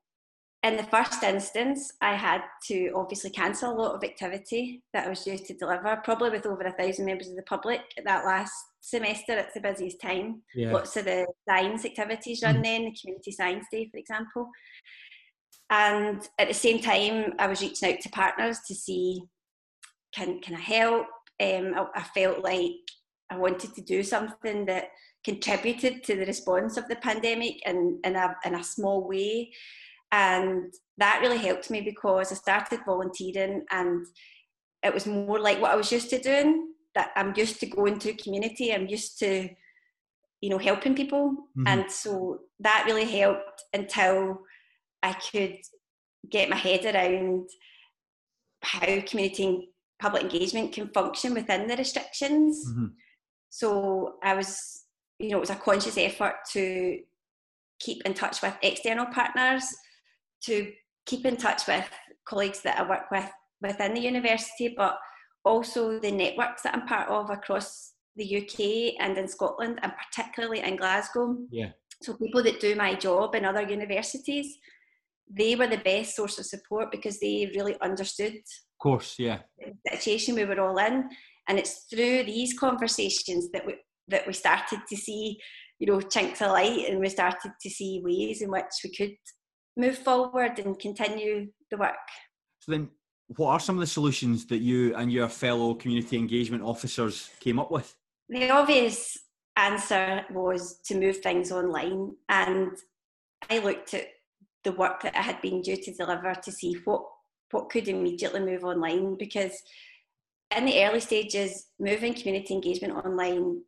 in 0.61 0.75
the 0.75 0.83
first 0.83 1.23
instance, 1.23 1.93
I 2.01 2.15
had 2.15 2.41
to 2.67 2.91
obviously 2.93 3.29
cancel 3.29 3.71
a 3.71 3.79
lot 3.79 3.95
of 3.95 4.03
activity 4.03 4.83
that 4.93 5.05
I 5.05 5.09
was 5.09 5.23
due 5.23 5.37
to 5.37 5.53
deliver, 5.53 6.01
probably 6.03 6.31
with 6.31 6.45
over 6.45 6.63
a 6.63 6.73
thousand 6.73 7.05
members 7.05 7.29
of 7.29 7.37
the 7.37 7.43
public 7.43 7.81
at 7.97 8.03
that 8.03 8.25
last 8.25 8.53
semester. 8.81 9.37
It's 9.37 9.53
the 9.53 9.61
busiest 9.61 10.01
time. 10.01 10.41
Yeah. 10.53 10.73
Lots 10.73 10.97
of 10.97 11.05
the 11.05 11.27
science 11.47 11.85
activities 11.85 12.41
run 12.43 12.57
mm. 12.57 12.63
then, 12.63 12.85
the 12.85 12.97
Community 12.99 13.31
Science 13.31 13.67
Day, 13.71 13.87
for 13.89 13.97
example. 13.97 14.49
And 15.69 16.27
at 16.37 16.49
the 16.49 16.53
same 16.53 16.79
time, 16.79 17.35
I 17.39 17.47
was 17.47 17.61
reaching 17.61 17.93
out 17.93 18.01
to 18.01 18.09
partners 18.09 18.59
to 18.67 18.75
see 18.75 19.21
can 20.13 20.39
can 20.41 20.55
I 20.55 20.59
help. 20.59 21.07
Um, 21.41 21.73
I, 21.75 21.85
I 21.95 22.03
felt 22.03 22.43
like 22.43 22.73
I 23.29 23.37
wanted 23.37 23.75
to 23.75 23.81
do 23.81 24.03
something 24.03 24.65
that 24.65 24.89
contributed 25.23 26.03
to 26.03 26.15
the 26.15 26.25
response 26.25 26.77
of 26.77 26.87
the 26.87 26.95
pandemic 26.95 27.65
in, 27.67 27.99
in, 28.03 28.15
a, 28.15 28.35
in 28.45 28.55
a 28.55 28.63
small 28.63 29.07
way. 29.07 29.51
And 30.11 30.73
that 30.97 31.19
really 31.21 31.37
helped 31.37 31.69
me 31.69 31.81
because 31.81 32.31
I 32.31 32.35
started 32.35 32.79
volunteering 32.85 33.63
and 33.69 34.05
it 34.83 34.93
was 34.93 35.05
more 35.05 35.39
like 35.39 35.61
what 35.61 35.71
I 35.71 35.75
was 35.75 35.91
used 35.91 36.09
to 36.11 36.19
doing. 36.19 36.73
That 36.95 37.11
I'm 37.15 37.33
used 37.35 37.59
to 37.59 37.67
going 37.67 37.99
to 37.99 38.13
community, 38.13 38.73
I'm 38.73 38.87
used 38.87 39.19
to, 39.19 39.47
you 40.41 40.49
know, 40.49 40.57
helping 40.57 40.95
people. 40.95 41.31
Mm-hmm. 41.55 41.67
And 41.67 41.91
so 41.91 42.39
that 42.61 42.85
really 42.87 43.05
helped 43.05 43.63
until 43.73 44.41
I 45.03 45.13
could 45.13 45.57
get 46.27 46.49
my 46.49 46.55
head 46.55 46.85
around 46.85 47.47
how 48.63 49.01
community 49.01 49.68
public 49.99 50.23
engagement 50.23 50.73
can 50.73 50.87
function 50.89 51.33
within 51.33 51.67
the 51.67 51.75
restrictions. 51.75 52.65
Mm-hmm. 52.67 52.87
So 53.49 54.15
I 54.23 54.33
was, 54.33 54.83
you 55.19 55.29
know, 55.29 55.37
it 55.37 55.41
was 55.41 55.49
a 55.49 55.55
conscious 55.55 55.97
effort 55.97 56.35
to 56.53 56.99
keep 57.79 58.01
in 58.05 58.13
touch 58.13 58.41
with 58.41 58.53
external 58.61 59.05
partners 59.07 59.63
to 60.43 60.71
keep 61.05 61.25
in 61.25 61.37
touch 61.37 61.67
with 61.67 61.89
colleagues 62.25 62.61
that 62.61 62.79
I 62.79 62.87
work 62.87 63.11
with 63.11 63.29
within 63.61 63.93
the 63.93 64.01
university, 64.01 64.73
but 64.75 64.97
also 65.43 65.99
the 65.99 66.11
networks 66.11 66.61
that 66.63 66.73
I'm 66.73 66.87
part 66.87 67.09
of 67.09 67.29
across 67.29 67.93
the 68.15 68.37
UK 68.37 68.95
and 68.99 69.17
in 69.17 69.27
Scotland, 69.27 69.79
and 69.81 69.91
particularly 69.97 70.61
in 70.61 70.75
Glasgow. 70.75 71.37
Yeah. 71.51 71.71
So 72.01 72.13
people 72.13 72.43
that 72.43 72.59
do 72.59 72.75
my 72.75 72.93
job 72.93 73.35
in 73.35 73.45
other 73.45 73.61
universities, 73.61 74.57
they 75.29 75.55
were 75.55 75.67
the 75.67 75.77
best 75.77 76.15
source 76.15 76.39
of 76.39 76.45
support 76.45 76.91
because 76.91 77.19
they 77.19 77.51
really 77.55 77.75
understood. 77.81 78.35
Course, 78.79 79.15
yeah. 79.19 79.39
Situation 79.89 80.35
we 80.35 80.45
were 80.45 80.59
all 80.61 80.77
in, 80.77 81.09
and 81.47 81.59
it's 81.59 81.85
through 81.89 82.23
these 82.23 82.57
conversations 82.57 83.49
that 83.51 83.65
we 83.65 83.75
that 84.07 84.25
we 84.25 84.33
started 84.33 84.79
to 84.89 84.95
see, 84.95 85.37
you 85.79 85.87
know, 85.87 86.01
chinks 86.01 86.41
of 86.41 86.51
light, 86.51 86.89
and 86.89 86.99
we 86.99 87.09
started 87.09 87.51
to 87.61 87.69
see 87.69 88.01
ways 88.03 88.41
in 88.41 88.49
which 88.49 88.63
we 88.83 88.91
could 88.91 89.15
move 89.77 89.97
forward 89.97 90.59
and 90.59 90.79
continue 90.79 91.47
the 91.69 91.77
work. 91.77 91.95
So 92.59 92.71
then, 92.71 92.89
what 93.35 93.51
are 93.51 93.59
some 93.59 93.75
of 93.75 93.81
the 93.81 93.87
solutions 93.87 94.45
that 94.47 94.59
you 94.59 94.95
and 94.95 95.11
your 95.11 95.29
fellow 95.29 95.73
community 95.75 96.17
engagement 96.17 96.63
officers 96.63 97.29
came 97.39 97.59
up 97.59 97.71
with? 97.71 97.93
The 98.29 98.49
obvious 98.49 99.17
answer 99.57 100.23
was 100.31 100.79
to 100.85 100.97
move 100.97 101.17
things 101.17 101.51
online, 101.51 102.15
and 102.29 102.71
I 103.49 103.59
looked 103.59 103.93
at 103.93 104.07
the 104.63 104.71
work 104.71 105.01
that 105.03 105.15
I 105.15 105.21
had 105.21 105.41
been 105.41 105.61
due 105.61 105.77
to 105.77 105.93
deliver 105.93 106.33
to 106.33 106.51
see 106.51 106.75
what 106.85 107.03
what 107.51 107.69
could 107.69 107.87
immediately 107.87 108.39
move 108.39 108.63
online 108.63 109.15
because 109.17 109.61
in 110.55 110.65
the 110.65 110.83
early 110.83 110.99
stages, 110.99 111.67
moving 111.79 112.13
community 112.13 112.53
engagement 112.53 112.93
online 112.93 113.61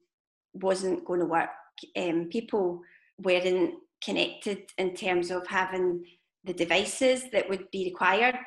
wasn't 0.53 1.05
going 1.05 1.19
to 1.19 1.25
work. 1.25 1.49
Um, 1.95 2.27
people 2.29 2.81
weren't 3.19 3.75
connected 4.03 4.63
in 4.77 4.95
terms 4.95 5.31
of 5.31 5.45
having 5.47 6.03
the 6.43 6.53
devices 6.53 7.29
that 7.31 7.47
would 7.49 7.69
be 7.71 7.85
required 7.85 8.37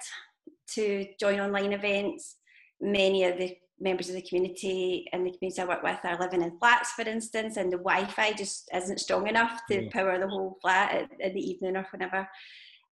to 0.72 1.06
join 1.20 1.40
online 1.40 1.72
events. 1.72 2.36
Many 2.80 3.24
of 3.24 3.38
the 3.38 3.56
members 3.80 4.08
of 4.08 4.14
the 4.14 4.22
community 4.22 5.06
and 5.12 5.26
the 5.26 5.32
community 5.32 5.60
I 5.60 5.64
work 5.64 5.82
with 5.82 5.98
are 6.04 6.18
living 6.18 6.42
in 6.42 6.58
flats, 6.58 6.92
for 6.92 7.02
instance, 7.02 7.56
and 7.56 7.72
the 7.72 7.76
Wi-Fi 7.76 8.32
just 8.32 8.68
isn't 8.74 9.00
strong 9.00 9.28
enough 9.28 9.60
to 9.70 9.84
yeah. 9.84 9.90
power 9.92 10.18
the 10.18 10.28
whole 10.28 10.58
flat 10.60 11.08
in 11.20 11.34
the 11.34 11.40
evening 11.40 11.76
or 11.76 11.86
whenever. 11.90 12.28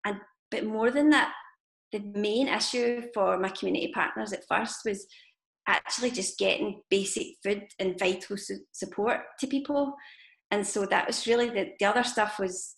And 0.05 0.17
but 0.51 0.65
more 0.65 0.91
than 0.91 1.11
that, 1.11 1.33
the 1.93 2.01
main 2.15 2.49
issue 2.49 3.03
for 3.13 3.39
my 3.39 3.49
community 3.49 3.91
partners 3.93 4.33
at 4.33 4.47
first 4.49 4.81
was 4.85 5.07
actually 5.67 6.11
just 6.11 6.39
getting 6.39 6.81
basic 6.91 7.27
food 7.43 7.65
and 7.79 7.99
vital 7.99 8.37
su- 8.37 8.65
support 8.73 9.21
to 9.39 9.47
people 9.47 9.95
and 10.51 10.67
so 10.67 10.85
that 10.87 11.07
was 11.07 11.27
really 11.27 11.49
the, 11.49 11.73
the 11.79 11.87
other 11.87 12.05
stuff 12.05 12.39
was 12.39 12.75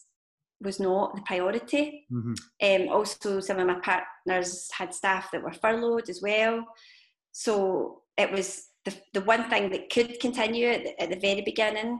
was 0.61 0.79
not 0.79 1.17
the 1.17 1.23
priority. 1.23 2.07
Mm-hmm. 2.13 2.83
Um, 2.83 2.89
also, 2.89 3.41
some 3.41 3.59
of 3.59 3.67
my 3.67 3.81
partners 3.81 4.69
had 4.73 4.95
staff 4.95 5.31
that 5.33 5.43
were 5.43 5.53
furloughed 5.53 6.09
as 6.09 6.21
well, 6.23 6.65
so 7.33 8.03
it 8.17 8.31
was 8.31 8.69
the, 8.85 8.95
the 9.15 9.23
one 9.23 9.49
thing 9.49 9.71
that 9.71 9.91
could 9.91 10.21
continue 10.21 10.69
at 10.69 10.85
the, 10.85 11.03
at 11.03 11.11
the 11.11 11.19
very 11.19 11.41
beginning 11.41 11.99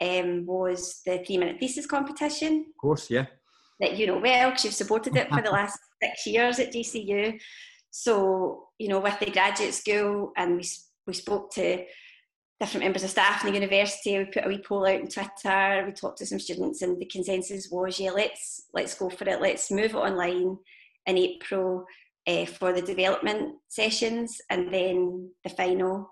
um, 0.00 0.46
was 0.46 1.00
the 1.04 1.22
three 1.26 1.36
minute 1.36 1.58
thesis 1.58 1.86
competition. 1.86 2.66
Of 2.68 2.80
course, 2.80 3.10
yeah. 3.10 3.26
That 3.80 3.96
you 3.96 4.06
know 4.06 4.18
well 4.18 4.50
because 4.50 4.64
you've 4.64 4.74
supported 4.74 5.16
it 5.16 5.28
for 5.28 5.42
the 5.42 5.50
last 5.50 5.78
six 6.02 6.26
years 6.26 6.58
at 6.58 6.72
GCU. 6.72 7.40
So 7.90 8.68
you 8.78 8.88
know, 8.88 9.00
with 9.00 9.18
the 9.18 9.30
graduate 9.30 9.74
school, 9.74 10.32
and 10.36 10.56
we 10.56 10.68
we 11.06 11.14
spoke 11.14 11.52
to 11.54 11.84
different 12.60 12.84
members 12.84 13.04
of 13.04 13.10
staff 13.10 13.44
in 13.44 13.52
the 13.52 13.58
university. 13.58 14.18
We 14.18 14.24
put 14.24 14.44
a 14.44 14.48
wee 14.48 14.62
poll 14.66 14.86
out 14.86 15.00
on 15.00 15.08
Twitter. 15.08 15.84
We 15.86 15.92
talked 15.92 16.18
to 16.18 16.26
some 16.26 16.40
students, 16.40 16.82
and 16.82 17.00
the 17.00 17.06
consensus 17.06 17.68
was, 17.70 17.98
yeah, 18.00 18.10
let's 18.10 18.66
let's 18.74 18.94
go 18.94 19.08
for 19.08 19.28
it. 19.28 19.40
Let's 19.40 19.70
move 19.70 19.92
it 19.92 19.94
online 19.94 20.58
in 21.06 21.16
April 21.16 21.84
uh, 22.26 22.44
for 22.44 22.72
the 22.72 22.82
development 22.82 23.56
sessions, 23.68 24.40
and 24.50 24.72
then 24.72 25.30
the 25.44 25.50
final 25.50 26.08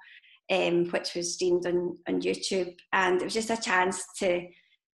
um, 0.51 0.87
which 0.91 1.15
was 1.15 1.35
streamed 1.35 1.67
on, 1.67 1.99
on 2.09 2.21
YouTube. 2.21 2.75
And 2.93 3.21
it 3.21 3.25
was 3.25 3.35
just 3.35 3.51
a 3.51 3.57
chance 3.57 4.05
to 4.19 4.47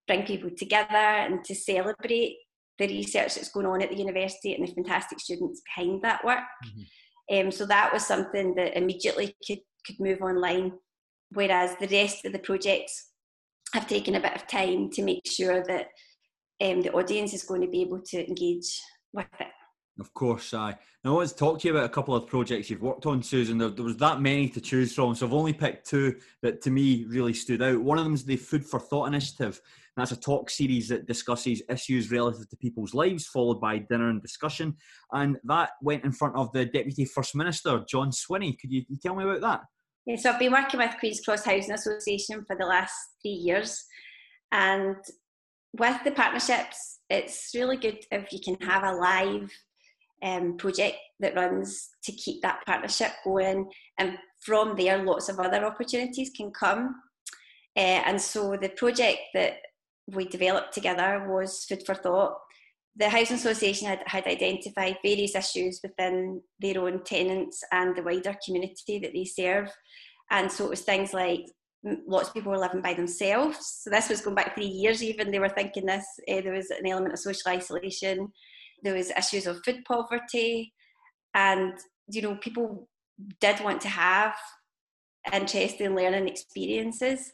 bring 0.07 0.25
people 0.25 0.51
together 0.57 0.95
and 0.95 1.45
to 1.45 1.55
celebrate 1.55 2.37
the 2.81 2.89
research 2.89 3.35
that's 3.35 3.51
going 3.51 3.67
on 3.67 3.83
at 3.83 3.91
the 3.91 3.97
university 3.97 4.55
and 4.55 4.67
the 4.67 4.73
fantastic 4.73 5.21
students 5.21 5.61
behind 5.65 6.03
that 6.03 6.25
work. 6.25 6.39
Mm-hmm. 6.67 7.47
Um, 7.47 7.53
so 7.53 7.67
that 7.67 7.93
was 7.93 8.05
something 8.05 8.55
that 8.57 8.77
immediately 8.77 9.37
could, 9.47 9.61
could 9.87 10.01
move 10.01 10.21
online, 10.23 10.73
whereas 11.33 11.77
the 11.79 11.87
rest 11.87 12.25
of 12.25 12.33
the 12.33 12.39
projects 12.41 13.11
have 13.75 13.87
taken 13.87 14.17
a 14.17 14.21
bit 14.21 14.35
of 14.35 14.49
time 14.49 14.91
to 14.91 15.03
make 15.03 15.31
sure 15.31 15.63
that 15.69 15.89
um, 16.61 16.83
the 16.83 16.93
audience 16.93 17.33
is 17.35 17.45
going 17.45 17.61
to 17.61 17.69
be 17.69 17.83
able 17.83 18.01
to 18.01 18.27
engage 18.27 18.81
with 19.13 19.27
it. 19.39 19.47
Of 19.99 20.15
course, 20.15 20.55
I. 20.55 20.77
Now, 21.05 21.13
I 21.13 21.15
want 21.17 21.29
to 21.31 21.35
talk 21.35 21.61
to 21.61 21.69
you 21.69 21.75
about 21.75 21.87
a 21.87 21.93
couple 21.93 22.15
of 22.15 22.27
projects 22.27 22.71
you've 22.71 22.83
worked 22.83 23.07
on, 23.07 23.23
Susan. 23.23 23.59
There, 23.59 23.69
there, 23.69 23.85
was 23.85 23.97
that 23.99 24.21
many 24.21 24.49
to 24.51 24.61
choose 24.61 24.95
from, 24.95 25.15
so 25.15 25.27
I've 25.27 25.33
only 25.33 25.53
picked 25.53 25.89
two 25.89 26.17
that 26.43 26.63
to 26.63 26.71
me 26.71 27.05
really 27.09 27.35
stood 27.35 27.63
out. 27.63 27.81
One 27.81 27.99
of 27.99 28.05
them 28.05 28.15
is 28.15 28.25
the 28.25 28.37
Food 28.37 28.65
for 28.65 28.81
Thought 28.81 29.07
initiative. 29.07 29.61
That's 29.97 30.13
a 30.13 30.17
talk 30.17 30.49
series 30.49 30.89
that 30.89 31.07
discusses 31.07 31.63
issues 31.69 32.11
relative 32.11 32.49
to 32.49 32.57
people's 32.57 32.95
lives, 32.95 33.27
followed 33.27 33.61
by 33.61 33.79
dinner 33.79 34.09
and 34.09 34.23
discussion. 34.23 34.77
And 35.13 35.37
that 35.45 35.71
went 35.83 36.05
in 36.05 36.13
front 36.13 36.37
of 36.37 36.53
the 36.53 36.65
Deputy 36.65 37.05
First 37.05 37.35
Minister, 37.35 37.85
John 37.89 38.11
Swinney. 38.11 38.59
Could 38.59 38.73
you, 38.73 38.85
you 38.89 38.97
tell 39.03 39.17
me 39.17 39.25
about 39.25 39.41
that? 39.41 39.61
Yeah, 40.07 40.17
so 40.17 40.31
I've 40.31 40.39
been 40.39 40.53
working 40.53 40.81
with 40.81 40.95
Queen's 40.99 41.21
Cross 41.21 41.45
Housing 41.45 41.73
Association 41.73 42.45
for 42.47 42.57
the 42.57 42.65
last 42.65 42.95
three 43.23 43.33
years. 43.33 43.85
And 44.53 44.97
with 45.79 46.03
the 46.05 46.13
partnerships, 46.13 47.01
it's 47.11 47.51
really 47.55 47.77
good 47.77 47.99
if 48.11 48.33
you 48.33 48.41
can 48.43 48.57
have 48.67 48.85
a 48.85 48.93
live 48.93 49.51
um, 50.23 50.57
project 50.57 50.97
that 51.21 51.35
runs 51.35 51.91
to 52.05 52.13
keep 52.13 52.43
that 52.43 52.65
partnership 52.67 53.13
going. 53.25 53.71
And 53.99 54.19
from 54.41 54.77
there, 54.77 55.03
lots 55.05 55.29
of 55.29 55.39
other 55.39 55.65
opportunities 55.65 56.31
can 56.37 56.51
come. 56.51 56.95
Uh, 57.77 58.03
and 58.07 58.21
so 58.21 58.57
the 58.61 58.71
project 58.71 59.21
that 59.35 59.59
we 60.09 60.25
developed 60.25 60.73
together 60.73 61.27
was 61.29 61.65
Food 61.65 61.83
for 61.87 61.95
Thought. 61.95 62.37
The 62.97 63.09
Housing 63.09 63.37
Association 63.37 63.87
had, 63.87 64.03
had 64.07 64.27
identified 64.27 64.99
various 65.05 65.35
issues 65.35 65.81
within 65.83 66.43
their 66.59 66.81
own 66.81 67.05
tenants 67.05 67.63
and 67.71 67.97
the 67.97 68.03
wider 68.03 68.37
community 68.45 68.99
that 68.99 69.13
they 69.13 69.25
serve. 69.25 69.71
And 70.31 70.51
so 70.51 70.65
it 70.65 70.71
was 70.71 70.83
things 70.83 71.15
like 71.15 71.45
lots 72.07 72.29
of 72.29 72.35
people 72.35 72.51
were 72.51 72.59
living 72.59 72.83
by 72.83 72.95
themselves. 72.95 73.81
So 73.83 73.91
this 73.91 74.09
was 74.09 74.21
going 74.21 74.35
back 74.37 74.55
three 74.55 74.67
years 74.67 75.03
even. 75.03 75.31
They 75.31 75.39
were 75.39 75.49
thinking 75.49 75.87
this. 75.87 76.05
Uh, 76.29 76.41
there 76.41 76.53
was 76.53 76.71
an 76.71 76.87
element 76.87 77.15
of 77.15 77.21
social 77.21 77.53
isolation 77.53 78.33
there 78.83 78.95
was 78.95 79.11
issues 79.11 79.47
of 79.47 79.61
food 79.65 79.83
poverty 79.87 80.73
and 81.35 81.73
you 82.09 82.23
know 82.23 82.37
people 82.37 82.89
did 83.41 83.61
want 83.61 83.81
to 83.83 83.89
have 83.89 84.35
interesting 85.33 85.95
learning 85.95 86.29
experiences. 86.29 87.33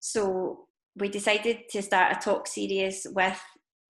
So 0.00 0.66
we 0.96 1.08
decided 1.08 1.68
to 1.70 1.82
start 1.82 2.16
a 2.16 2.20
talk 2.20 2.46
series 2.46 3.06
with 3.10 3.40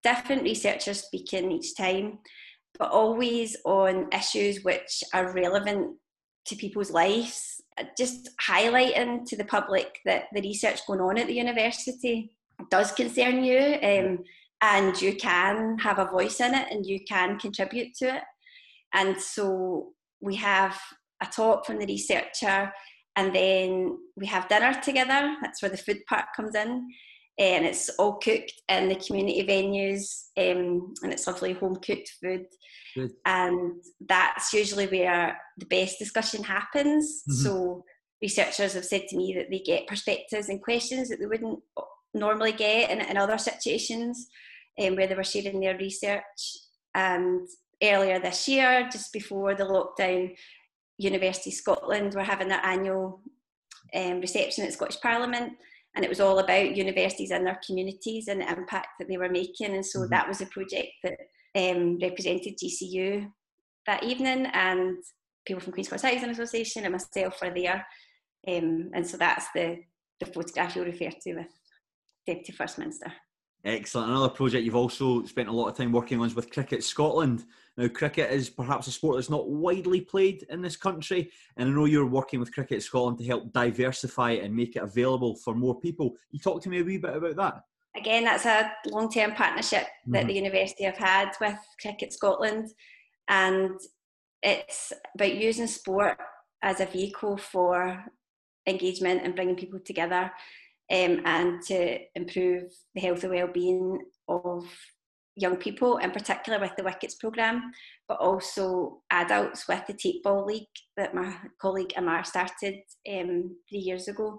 different 0.02 0.42
researchers 0.42 1.02
speaking 1.02 1.52
each 1.52 1.76
time 1.76 2.18
but 2.78 2.90
always 2.90 3.56
on 3.64 4.08
issues 4.12 4.64
which 4.64 5.04
are 5.12 5.32
relevant 5.32 5.96
to 6.46 6.56
people's 6.56 6.90
lives 6.90 7.62
just 7.96 8.30
highlighting 8.40 9.24
to 9.26 9.36
the 9.36 9.44
public 9.44 9.98
that 10.04 10.24
the 10.32 10.40
research 10.40 10.80
going 10.86 11.00
on 11.00 11.18
at 11.18 11.26
the 11.26 11.34
university 11.34 12.30
does 12.70 12.92
concern 12.92 13.42
you. 13.42 13.78
Um, 13.82 14.18
and 14.62 15.00
you 15.00 15.14
can 15.16 15.78
have 15.78 15.98
a 15.98 16.06
voice 16.06 16.40
in 16.40 16.54
it 16.54 16.70
and 16.70 16.86
you 16.86 17.00
can 17.08 17.38
contribute 17.38 17.94
to 17.98 18.16
it. 18.16 18.22
And 18.94 19.20
so 19.20 19.92
we 20.20 20.36
have 20.36 20.78
a 21.22 21.26
talk 21.26 21.66
from 21.66 21.78
the 21.78 21.86
researcher, 21.86 22.72
and 23.16 23.34
then 23.34 23.98
we 24.16 24.26
have 24.26 24.48
dinner 24.48 24.74
together. 24.82 25.36
That's 25.42 25.62
where 25.62 25.70
the 25.70 25.76
food 25.76 25.98
part 26.08 26.26
comes 26.34 26.54
in. 26.54 26.88
And 27.38 27.64
it's 27.64 27.88
all 27.98 28.18
cooked 28.18 28.52
in 28.68 28.88
the 28.88 28.94
community 28.94 29.44
venues, 29.44 30.28
um, 30.36 30.94
and 31.02 31.12
it's 31.12 31.26
lovely 31.26 31.52
home 31.52 31.76
cooked 31.76 32.10
food. 32.22 32.46
Good. 32.94 33.10
And 33.26 33.82
that's 34.08 34.52
usually 34.52 34.86
where 34.86 35.36
the 35.58 35.66
best 35.66 35.98
discussion 35.98 36.44
happens. 36.44 37.24
Mm-hmm. 37.28 37.42
So, 37.42 37.84
researchers 38.22 38.74
have 38.74 38.84
said 38.84 39.08
to 39.08 39.16
me 39.16 39.34
that 39.36 39.50
they 39.50 39.58
get 39.58 39.88
perspectives 39.88 40.48
and 40.48 40.62
questions 40.62 41.08
that 41.08 41.18
they 41.18 41.26
wouldn't 41.26 41.58
normally 42.14 42.52
get 42.52 42.90
in, 42.90 43.00
in 43.00 43.16
other 43.16 43.38
situations 43.38 44.28
um, 44.80 44.96
where 44.96 45.06
they 45.06 45.14
were 45.14 45.24
sharing 45.24 45.60
their 45.60 45.76
research. 45.76 46.58
And 46.94 47.46
earlier 47.82 48.18
this 48.18 48.48
year, 48.48 48.88
just 48.90 49.12
before 49.12 49.54
the 49.54 49.64
lockdown, 49.64 50.34
University 50.98 51.50
Scotland 51.50 52.14
were 52.14 52.22
having 52.22 52.48
their 52.48 52.64
annual 52.64 53.20
um, 53.94 54.20
reception 54.20 54.64
at 54.64 54.72
Scottish 54.72 55.00
Parliament, 55.00 55.52
and 55.94 56.04
it 56.04 56.08
was 56.08 56.20
all 56.20 56.38
about 56.38 56.76
universities 56.76 57.30
and 57.30 57.46
their 57.46 57.60
communities 57.66 58.28
and 58.28 58.40
the 58.40 58.48
impact 58.48 58.88
that 58.98 59.08
they 59.08 59.16
were 59.16 59.28
making. 59.28 59.74
And 59.74 59.84
so 59.84 60.00
mm-hmm. 60.00 60.10
that 60.10 60.28
was 60.28 60.40
a 60.40 60.46
project 60.46 60.92
that 61.02 61.18
um, 61.56 61.98
represented 62.00 62.58
GCU 62.58 63.28
that 63.86 64.02
evening, 64.02 64.46
and 64.52 64.98
people 65.46 65.60
from 65.60 65.72
Queen's 65.72 65.88
Cross 65.88 66.02
Housing 66.02 66.30
Association 66.30 66.84
and 66.84 66.92
myself 66.92 67.40
were 67.42 67.52
there. 67.54 67.86
Um, 68.46 68.90
and 68.94 69.06
so 69.06 69.16
that's 69.16 69.46
the, 69.54 69.80
the 70.20 70.26
photograph 70.26 70.74
you'll 70.74 70.86
refer 70.86 71.10
to 71.10 71.34
with 71.34 71.48
Deputy 72.26 72.52
First 72.52 72.78
Minister. 72.78 73.12
Excellent. 73.64 74.10
Another 74.10 74.28
project 74.28 74.64
you've 74.64 74.76
also 74.76 75.24
spent 75.24 75.48
a 75.48 75.52
lot 75.52 75.68
of 75.68 75.76
time 75.76 75.90
working 75.90 76.20
on 76.20 76.26
is 76.26 76.34
with 76.34 76.50
Cricket 76.50 76.84
Scotland. 76.84 77.44
Now, 77.78 77.88
cricket 77.88 78.30
is 78.30 78.50
perhaps 78.50 78.86
a 78.86 78.92
sport 78.92 79.16
that's 79.16 79.30
not 79.30 79.48
widely 79.48 80.02
played 80.02 80.44
in 80.50 80.60
this 80.60 80.76
country, 80.76 81.30
and 81.56 81.68
I 81.68 81.72
know 81.72 81.86
you're 81.86 82.06
working 82.06 82.40
with 82.40 82.52
Cricket 82.52 82.82
Scotland 82.82 83.18
to 83.18 83.24
help 83.24 83.52
diversify 83.52 84.32
it 84.32 84.44
and 84.44 84.54
make 84.54 84.76
it 84.76 84.82
available 84.82 85.34
for 85.36 85.54
more 85.54 85.80
people. 85.80 86.14
You 86.30 86.38
talk 86.38 86.62
to 86.62 86.68
me 86.68 86.80
a 86.80 86.84
wee 86.84 86.98
bit 86.98 87.16
about 87.16 87.36
that. 87.36 87.62
Again, 87.96 88.24
that's 88.24 88.44
a 88.44 88.70
long 88.86 89.10
term 89.10 89.32
partnership 89.32 89.86
that 90.08 90.18
mm-hmm. 90.20 90.28
the 90.28 90.34
university 90.34 90.84
have 90.84 90.96
had 90.96 91.30
with 91.40 91.56
Cricket 91.80 92.12
Scotland, 92.12 92.68
and 93.28 93.80
it's 94.42 94.92
about 95.14 95.34
using 95.34 95.66
sport 95.66 96.18
as 96.62 96.80
a 96.80 96.86
vehicle 96.86 97.38
for 97.38 98.04
engagement 98.66 99.22
and 99.24 99.34
bringing 99.34 99.56
people 99.56 99.80
together 99.80 100.30
um, 100.92 101.22
and 101.24 101.62
to 101.62 101.98
improve 102.14 102.64
the 102.94 103.00
health 103.00 103.24
and 103.24 103.32
well-being 103.32 103.98
of 104.28 104.64
young 105.36 105.56
people, 105.56 105.96
in 105.98 106.10
particular 106.10 106.60
with 106.60 106.72
the 106.76 106.84
Wickets 106.84 107.16
programme, 107.16 107.72
but 108.08 108.18
also 108.20 109.02
adults 109.10 109.66
with 109.66 109.84
the 109.86 109.94
Tape 109.94 110.22
Ball 110.22 110.44
League 110.44 110.66
that 110.96 111.14
my 111.14 111.36
colleague 111.60 111.92
Amar 111.96 112.24
started 112.24 112.76
um, 113.10 113.56
three 113.68 113.80
years 113.80 114.08
ago. 114.08 114.38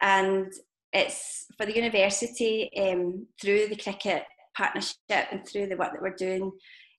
And 0.00 0.52
it's 0.92 1.46
for 1.56 1.66
the 1.66 1.76
university 1.76 2.70
um, 2.78 3.26
through 3.40 3.66
the 3.68 3.76
cricket 3.76 4.22
partnership 4.56 4.96
and 5.10 5.46
through 5.46 5.66
the 5.66 5.76
work 5.76 5.92
that 5.92 6.02
we're 6.02 6.14
doing, 6.14 6.50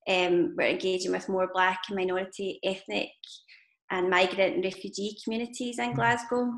um, 0.07 0.53
we're 0.57 0.67
engaging 0.67 1.11
with 1.11 1.29
more 1.29 1.49
black 1.53 1.79
and 1.89 1.97
minority 1.97 2.59
ethnic 2.63 3.09
and 3.91 4.09
migrant 4.09 4.55
and 4.55 4.63
refugee 4.63 5.17
communities 5.23 5.79
in 5.79 5.91
mm. 5.91 5.95
Glasgow 5.95 6.51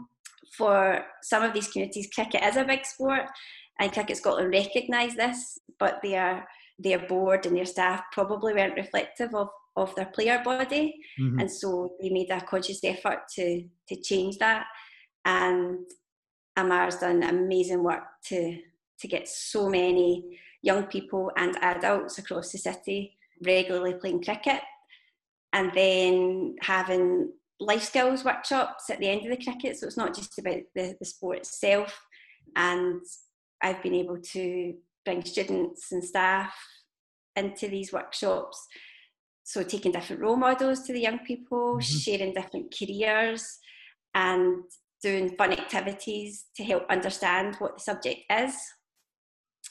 for 0.57 1.05
some 1.21 1.43
of 1.43 1.53
these 1.53 1.67
communities, 1.67 2.09
cricket 2.13 2.43
is 2.43 2.57
a 2.57 2.63
big 2.63 2.85
sport, 2.85 3.23
and 3.79 3.91
Cricket 3.91 4.17
Scotland 4.17 4.51
recognise 4.51 5.15
this, 5.15 5.57
but 5.79 5.99
their 6.03 6.47
their 6.81 6.99
board 7.07 7.45
and 7.45 7.57
their 7.57 7.65
staff 7.65 8.03
probably 8.13 8.53
weren't 8.53 8.77
reflective 8.77 9.35
of, 9.35 9.49
of 9.75 9.93
their 9.95 10.05
player 10.05 10.41
body, 10.43 10.95
mm-hmm. 11.19 11.39
and 11.39 11.51
so 11.51 11.93
they 12.01 12.09
made 12.09 12.29
a 12.29 12.41
conscious 12.41 12.83
effort 12.83 13.19
to 13.35 13.63
to 13.87 13.95
change 14.01 14.37
that. 14.37 14.65
And 15.25 15.79
Amar's 16.57 16.97
done 16.97 17.23
amazing 17.23 17.83
work 17.83 18.03
to 18.25 18.57
to 18.99 19.07
get 19.07 19.27
so 19.27 19.69
many 19.69 20.39
young 20.61 20.83
people 20.83 21.31
and 21.37 21.55
adults 21.61 22.17
across 22.17 22.51
the 22.51 22.57
city 22.57 23.15
regularly 23.45 23.93
playing 23.93 24.23
cricket, 24.23 24.61
and 25.53 25.71
then 25.73 26.55
having 26.61 27.31
life 27.59 27.83
skills 27.83 28.23
workshops 28.23 28.89
at 28.89 28.99
the 28.99 29.09
end 29.09 29.25
of 29.25 29.37
the 29.37 29.43
cricket. 29.43 29.77
So 29.77 29.87
it's 29.87 29.97
not 29.97 30.15
just 30.15 30.37
about 30.39 30.61
the, 30.75 30.95
the 30.99 31.05
sport 31.05 31.39
itself. 31.39 31.99
And 32.55 33.01
I've 33.61 33.83
been 33.83 33.95
able 33.95 34.19
to 34.33 34.73
bring 35.05 35.23
students 35.25 35.91
and 35.91 36.03
staff 36.03 36.53
into 37.35 37.67
these 37.67 37.91
workshops. 37.91 38.65
So 39.43 39.63
taking 39.63 39.91
different 39.91 40.21
role 40.21 40.35
models 40.35 40.83
to 40.83 40.93
the 40.93 41.01
young 41.01 41.19
people, 41.19 41.77
mm-hmm. 41.77 41.79
sharing 41.81 42.33
different 42.33 42.73
careers, 42.77 43.57
and 44.15 44.63
doing 45.01 45.35
fun 45.35 45.51
activities 45.51 46.45
to 46.55 46.63
help 46.63 46.83
understand 46.89 47.55
what 47.55 47.77
the 47.77 47.83
subject 47.83 48.21
is. 48.29 48.55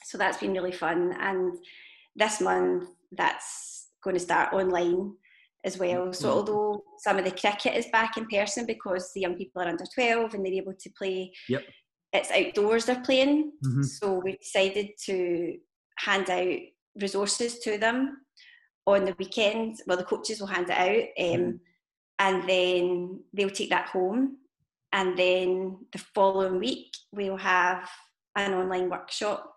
So 0.04 0.18
that's 0.18 0.38
been 0.38 0.52
really 0.52 0.72
fun. 0.72 1.14
And 1.20 1.58
this 2.16 2.40
month, 2.40 2.88
that's 3.12 3.88
going 4.02 4.14
to 4.14 4.20
start 4.20 4.52
online 4.52 5.14
as 5.64 5.78
well. 5.78 6.12
So 6.12 6.28
mm-hmm. 6.28 6.36
although 6.36 6.82
some 6.98 7.18
of 7.18 7.24
the 7.24 7.30
cricket 7.30 7.74
is 7.74 7.86
back 7.92 8.16
in 8.16 8.26
person 8.26 8.66
because 8.66 9.10
the 9.14 9.20
young 9.20 9.34
people 9.34 9.62
are 9.62 9.68
under 9.68 9.84
12 9.94 10.34
and 10.34 10.44
they're 10.44 10.52
able 10.52 10.74
to 10.74 10.90
play, 10.96 11.32
yep. 11.48 11.64
it's 12.12 12.30
outdoors 12.30 12.84
they're 12.84 13.02
playing. 13.02 13.52
Mm-hmm. 13.64 13.82
So 13.82 14.20
we 14.24 14.36
decided 14.36 14.90
to 15.06 15.56
hand 15.98 16.30
out 16.30 16.58
resources 17.00 17.58
to 17.60 17.78
them 17.78 18.18
on 18.86 19.04
the 19.04 19.16
weekend. 19.18 19.76
Well, 19.86 19.96
the 19.96 20.04
coaches 20.04 20.40
will 20.40 20.46
hand 20.46 20.70
it 20.70 20.78
out 20.78 21.34
um, 21.34 21.40
mm-hmm. 21.40 21.56
and 22.18 22.48
then 22.48 23.20
they'll 23.32 23.50
take 23.50 23.70
that 23.70 23.88
home. 23.88 24.38
And 24.92 25.18
then 25.18 25.78
the 25.92 25.98
following 26.14 26.58
week, 26.58 26.94
we'll 27.12 27.36
have 27.36 27.88
an 28.36 28.54
online 28.54 28.88
workshop 28.88 29.52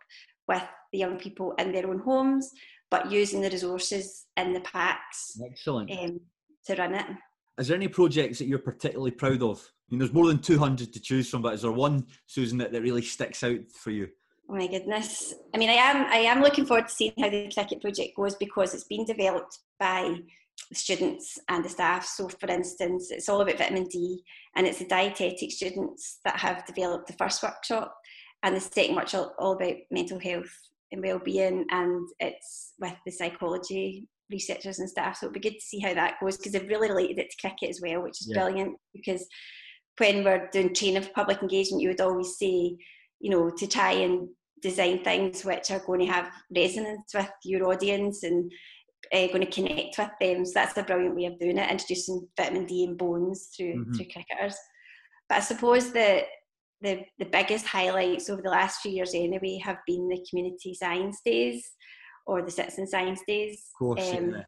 with 0.47 0.63
the 0.91 0.97
young 0.97 1.17
people 1.17 1.53
in 1.57 1.71
their 1.71 1.87
own 1.87 1.99
homes 1.99 2.51
but 2.91 3.09
using 3.09 3.41
the 3.41 3.49
resources 3.49 4.25
in 4.37 4.53
the 4.53 4.59
packs. 4.59 5.39
Excellent. 5.43 5.89
Um, 5.89 6.19
to 6.65 6.75
run 6.75 6.93
it. 6.93 7.05
Is 7.57 7.67
there 7.67 7.77
any 7.77 7.87
projects 7.87 8.37
that 8.37 8.47
you're 8.47 8.59
particularly 8.59 9.11
proud 9.11 9.41
of? 9.41 9.59
I 9.59 9.93
mean, 9.93 9.99
there's 9.99 10.13
more 10.13 10.27
than 10.27 10.39
200 10.39 10.93
to 10.93 10.99
choose 10.99 11.29
from, 11.29 11.41
but 11.41 11.53
is 11.53 11.63
there 11.63 11.71
one, 11.71 12.05
Susan, 12.27 12.57
that, 12.59 12.71
that 12.71 12.81
really 12.81 13.01
sticks 13.01 13.43
out 13.43 13.59
for 13.73 13.91
you? 13.91 14.09
Oh 14.49 14.55
my 14.55 14.67
goodness! 14.67 15.33
I 15.53 15.57
mean, 15.57 15.69
I 15.69 15.73
am 15.73 16.05
I 16.11 16.17
am 16.17 16.41
looking 16.41 16.65
forward 16.65 16.89
to 16.89 16.93
seeing 16.93 17.13
how 17.17 17.29
the 17.29 17.49
cricket 17.53 17.79
project 17.79 18.17
goes 18.17 18.35
because 18.35 18.73
it's 18.73 18.83
been 18.83 19.05
developed 19.05 19.59
by 19.79 20.19
the 20.69 20.75
students 20.75 21.39
and 21.47 21.63
the 21.63 21.69
staff. 21.69 22.05
So, 22.05 22.27
for 22.27 22.49
instance, 22.49 23.11
it's 23.11 23.29
all 23.29 23.39
about 23.39 23.59
vitamin 23.59 23.85
D, 23.85 24.21
and 24.57 24.67
it's 24.67 24.79
the 24.79 24.87
dietetic 24.87 25.51
students 25.51 26.19
that 26.25 26.37
have 26.37 26.65
developed 26.65 27.07
the 27.07 27.13
first 27.13 27.41
workshop, 27.41 27.95
and 28.43 28.53
the 28.53 28.59
second 28.59 28.95
workshop 28.95 29.35
all 29.39 29.53
about 29.53 29.75
mental 29.89 30.19
health 30.19 30.51
and 30.91 31.03
well-being 31.03 31.65
and 31.71 32.07
it's 32.19 32.73
with 32.79 32.95
the 33.05 33.11
psychology 33.11 34.07
researchers 34.31 34.79
and 34.79 34.89
staff 34.89 35.17
so 35.17 35.25
it'd 35.25 35.33
be 35.33 35.39
good 35.39 35.55
to 35.55 35.65
see 35.65 35.79
how 35.79 35.93
that 35.93 36.15
goes 36.21 36.37
because 36.37 36.53
they've 36.53 36.69
really 36.69 36.89
related 36.89 37.19
it 37.19 37.29
to 37.29 37.47
cricket 37.47 37.69
as 37.69 37.81
well 37.81 38.01
which 38.01 38.21
is 38.21 38.27
yeah. 38.29 38.43
brilliant 38.43 38.75
because 38.93 39.25
when 39.97 40.23
we're 40.23 40.49
doing 40.51 40.73
training 40.73 41.01
for 41.01 41.09
public 41.09 41.41
engagement 41.41 41.81
you 41.81 41.89
would 41.89 42.01
always 42.01 42.37
say 42.37 42.75
you 43.19 43.29
know 43.29 43.49
to 43.49 43.67
try 43.67 43.91
and 43.91 44.27
design 44.61 45.03
things 45.03 45.43
which 45.43 45.71
are 45.71 45.83
going 45.85 45.99
to 45.99 46.05
have 46.05 46.29
resonance 46.55 47.13
with 47.13 47.29
your 47.43 47.71
audience 47.71 48.23
and 48.23 48.51
uh, 49.13 49.27
going 49.27 49.41
to 49.41 49.45
connect 49.47 49.97
with 49.97 50.11
them 50.19 50.45
so 50.45 50.51
that's 50.55 50.77
a 50.77 50.83
brilliant 50.83 51.15
way 51.15 51.25
of 51.25 51.39
doing 51.39 51.57
it 51.57 51.71
introducing 51.71 52.27
vitamin 52.37 52.65
d 52.65 52.85
and 52.85 52.97
bones 52.97 53.49
through 53.55 53.75
mm-hmm. 53.75 53.93
through 53.93 54.05
cricketers 54.05 54.55
but 55.27 55.37
i 55.37 55.41
suppose 55.41 55.91
that 55.91 56.25
the, 56.81 57.05
the 57.19 57.25
biggest 57.25 57.65
highlights 57.65 58.29
over 58.29 58.41
the 58.41 58.49
last 58.49 58.81
few 58.81 58.91
years 58.91 59.13
anyway 59.13 59.59
have 59.63 59.77
been 59.85 60.07
the 60.07 60.25
community 60.29 60.73
science 60.73 61.21
days 61.23 61.71
or 62.25 62.41
the 62.41 62.51
citizen 62.51 62.87
science 62.87 63.21
days. 63.27 63.69
Course, 63.77 64.11
um, 64.11 64.31
yeah. 64.31 64.43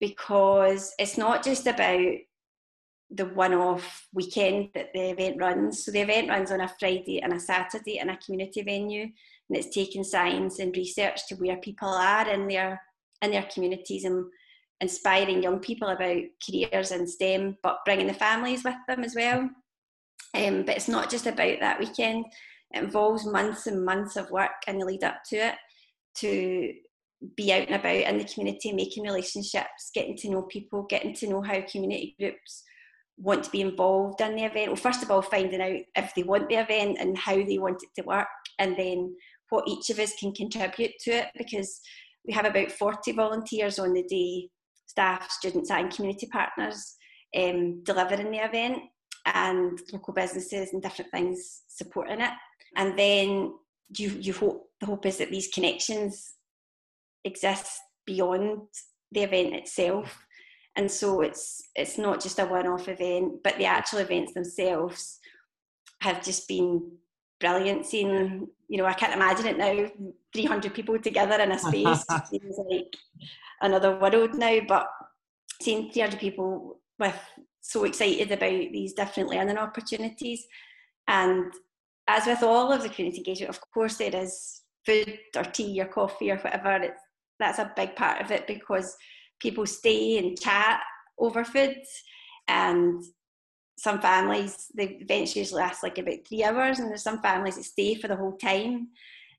Because 0.00 0.92
it's 0.98 1.16
not 1.16 1.44
just 1.44 1.66
about 1.66 2.06
the 3.10 3.26
one-off 3.26 4.08
weekend 4.12 4.70
that 4.74 4.92
the 4.92 5.10
event 5.10 5.36
runs. 5.38 5.84
So 5.84 5.92
the 5.92 6.00
event 6.00 6.28
runs 6.28 6.50
on 6.50 6.60
a 6.60 6.72
Friday 6.80 7.22
and 7.22 7.32
a 7.32 7.40
Saturday 7.40 7.98
in 7.98 8.10
a 8.10 8.16
community 8.16 8.62
venue, 8.62 9.02
and 9.02 9.56
it's 9.56 9.74
taking 9.74 10.04
science 10.04 10.58
and 10.58 10.76
research 10.76 11.26
to 11.28 11.36
where 11.36 11.58
people 11.58 11.88
are 11.88 12.28
in 12.28 12.48
their 12.48 12.80
in 13.22 13.30
their 13.30 13.44
communities 13.44 14.04
and 14.04 14.24
inspiring 14.80 15.42
young 15.42 15.60
people 15.60 15.88
about 15.88 16.22
careers 16.44 16.90
in 16.90 17.06
STEM, 17.06 17.56
but 17.62 17.78
bringing 17.84 18.08
the 18.08 18.14
families 18.14 18.64
with 18.64 18.74
them 18.88 19.04
as 19.04 19.14
well. 19.14 19.48
Um, 20.34 20.64
but 20.64 20.76
it's 20.76 20.88
not 20.88 21.10
just 21.10 21.26
about 21.26 21.60
that 21.60 21.78
weekend. 21.78 22.26
It 22.72 22.82
involves 22.82 23.26
months 23.26 23.66
and 23.66 23.84
months 23.84 24.16
of 24.16 24.30
work 24.30 24.50
in 24.66 24.78
the 24.78 24.86
lead 24.86 25.04
up 25.04 25.18
to 25.30 25.36
it 25.36 25.54
to 26.16 26.72
be 27.36 27.52
out 27.52 27.66
and 27.68 27.76
about 27.76 27.94
in 27.94 28.18
the 28.18 28.24
community, 28.24 28.72
making 28.72 29.04
relationships, 29.04 29.90
getting 29.94 30.16
to 30.18 30.30
know 30.30 30.42
people, 30.42 30.82
getting 30.82 31.14
to 31.14 31.28
know 31.28 31.42
how 31.42 31.60
community 31.62 32.14
groups 32.18 32.64
want 33.16 33.44
to 33.44 33.50
be 33.50 33.60
involved 33.60 34.20
in 34.20 34.34
the 34.34 34.44
event. 34.44 34.68
Well, 34.68 34.76
first 34.76 35.02
of 35.02 35.10
all, 35.10 35.22
finding 35.22 35.62
out 35.62 35.80
if 35.96 36.14
they 36.14 36.24
want 36.24 36.48
the 36.48 36.56
event 36.56 36.98
and 37.00 37.16
how 37.16 37.36
they 37.36 37.58
want 37.58 37.82
it 37.82 38.00
to 38.00 38.06
work, 38.06 38.26
and 38.58 38.76
then 38.76 39.14
what 39.50 39.68
each 39.68 39.90
of 39.90 39.98
us 39.98 40.14
can 40.18 40.32
contribute 40.32 40.92
to 41.00 41.10
it 41.12 41.28
because 41.36 41.80
we 42.26 42.32
have 42.32 42.46
about 42.46 42.72
40 42.72 43.12
volunteers 43.12 43.78
on 43.78 43.92
the 43.92 44.02
day, 44.02 44.48
staff, 44.86 45.30
students, 45.30 45.70
and 45.70 45.94
community 45.94 46.28
partners 46.32 46.96
um, 47.36 47.82
delivering 47.84 48.30
the 48.30 48.38
event 48.38 48.78
and 49.26 49.80
local 49.92 50.14
businesses 50.14 50.72
and 50.72 50.82
different 50.82 51.10
things 51.10 51.62
supporting 51.68 52.20
it. 52.20 52.32
And 52.76 52.98
then 52.98 53.54
you 53.96 54.10
you 54.20 54.32
hope 54.32 54.70
the 54.80 54.86
hope 54.86 55.06
is 55.06 55.18
that 55.18 55.30
these 55.30 55.48
connections 55.48 56.34
exist 57.24 57.80
beyond 58.06 58.62
the 59.12 59.22
event 59.22 59.54
itself. 59.54 60.26
And 60.76 60.90
so 60.90 61.20
it's 61.20 61.62
it's 61.74 61.98
not 61.98 62.20
just 62.20 62.38
a 62.38 62.46
one-off 62.46 62.88
event, 62.88 63.42
but 63.42 63.56
the 63.58 63.66
actual 63.66 64.00
events 64.00 64.34
themselves 64.34 65.20
have 66.00 66.22
just 66.22 66.48
been 66.48 66.92
brilliant. 67.40 67.86
Seeing, 67.86 68.48
you 68.68 68.78
know, 68.78 68.86
I 68.86 68.94
can't 68.94 69.14
imagine 69.14 69.46
it 69.46 69.58
now, 69.58 69.88
300 70.34 70.74
people 70.74 70.98
together 70.98 71.40
in 71.40 71.52
a 71.52 71.58
space 71.58 72.04
seems 72.30 72.56
like 72.68 72.94
another 73.60 73.98
world 73.98 74.34
now, 74.34 74.58
but 74.66 74.88
seeing 75.62 75.90
300 75.90 76.18
people 76.18 76.80
with 76.98 77.18
so 77.66 77.84
excited 77.84 78.30
about 78.30 78.72
these 78.72 78.92
different 78.92 79.30
learning 79.30 79.56
opportunities. 79.56 80.46
And 81.08 81.50
as 82.06 82.26
with 82.26 82.42
all 82.42 82.70
of 82.70 82.82
the 82.82 82.90
community 82.90 83.18
engagement, 83.18 83.48
of 83.48 83.60
course, 83.72 83.96
there 83.96 84.14
is 84.14 84.60
food 84.84 85.18
or 85.34 85.44
tea 85.44 85.80
or 85.80 85.86
coffee 85.86 86.30
or 86.30 86.36
whatever. 86.36 86.76
It's, 86.82 87.00
that's 87.40 87.58
a 87.58 87.72
big 87.74 87.96
part 87.96 88.20
of 88.20 88.30
it 88.30 88.46
because 88.46 88.94
people 89.40 89.64
stay 89.64 90.18
and 90.18 90.38
chat 90.38 90.80
over 91.18 91.42
food. 91.42 91.82
And 92.48 93.02
some 93.78 93.98
families, 93.98 94.66
the 94.74 95.00
events 95.00 95.34
usually 95.34 95.62
last 95.62 95.82
like 95.82 95.96
about 95.96 96.26
three 96.28 96.44
hours, 96.44 96.78
and 96.78 96.90
there's 96.90 97.02
some 97.02 97.22
families 97.22 97.56
that 97.56 97.64
stay 97.64 97.94
for 97.94 98.08
the 98.08 98.16
whole 98.16 98.36
time. 98.36 98.88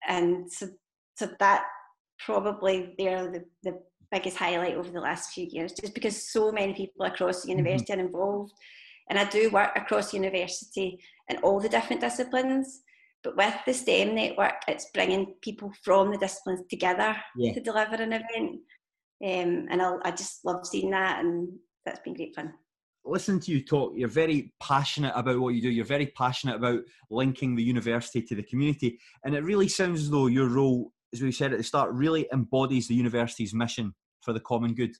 And 0.08 0.52
so, 0.52 0.70
so 1.16 1.30
that 1.40 1.66
probably 2.18 2.96
they're 2.98 3.32
the, 3.32 3.46
the 3.62 3.80
biggest 4.16 4.38
highlight 4.38 4.76
over 4.76 4.90
the 4.90 5.00
last 5.00 5.32
few 5.34 5.48
years, 5.50 5.74
just 5.74 5.94
because 5.94 6.32
so 6.32 6.52
many 6.52 6.74
people 6.74 7.06
across 7.06 7.42
the 7.42 7.50
mm-hmm. 7.50 7.60
university 7.60 7.92
mm-hmm. 7.92 8.02
are 8.02 8.06
involved. 8.06 8.54
And 9.10 9.20
I 9.20 9.26
do 9.26 9.50
work 9.50 9.72
across 9.76 10.12
the 10.12 10.18
university 10.18 11.00
in 11.30 11.38
all 11.38 11.60
the 11.60 11.70
different 11.70 12.02
disciplines. 12.02 12.82
But 13.24 13.38
with 13.38 13.56
the 13.66 13.74
STEM 13.74 14.16
network, 14.16 14.62
it's 14.68 14.88
bringing 14.94 15.34
people 15.42 15.72
from 15.84 16.12
the 16.12 16.18
disciplines 16.18 16.62
together 16.70 17.16
yeah. 17.36 17.54
to 17.54 17.60
deliver 17.60 17.96
an 17.96 18.14
event. 18.14 18.60
Um, 19.24 19.68
and 19.70 19.82
I'll, 19.82 20.00
I 20.04 20.12
just 20.12 20.46
love 20.46 20.66
seeing 20.66 20.92
that, 20.92 21.24
and 21.24 21.50
that's 21.86 22.02
been 22.02 22.14
great 22.14 22.36
fun. 22.36 22.54
Listen 23.04 23.40
to 23.40 23.52
you 23.52 23.64
talk, 23.64 23.94
you're 23.96 24.08
very 24.08 24.54
passionate 24.62 25.14
about 25.16 25.40
what 25.40 25.56
you 25.56 25.62
do. 25.62 25.70
You're 25.70 25.86
very 25.86 26.08
passionate 26.08 26.56
about 26.56 26.82
linking 27.10 27.56
the 27.56 27.64
university 27.64 28.22
to 28.24 28.36
the 28.36 28.44
community. 28.44 29.00
And 29.24 29.36
it 29.36 29.44
really 29.44 29.68
sounds 29.68 30.02
as 30.02 30.10
though 30.10 30.28
your 30.28 30.50
role, 30.50 30.92
as 31.14 31.22
we 31.22 31.32
said 31.32 31.52
at 31.52 31.58
the 31.60 31.64
start, 31.64 31.94
really 31.94 32.28
embodies 32.34 32.88
the 32.88 32.96
university's 32.96 33.54
mission 33.54 33.94
for 34.26 34.34
the 34.34 34.40
common 34.42 34.74
good? 34.74 34.96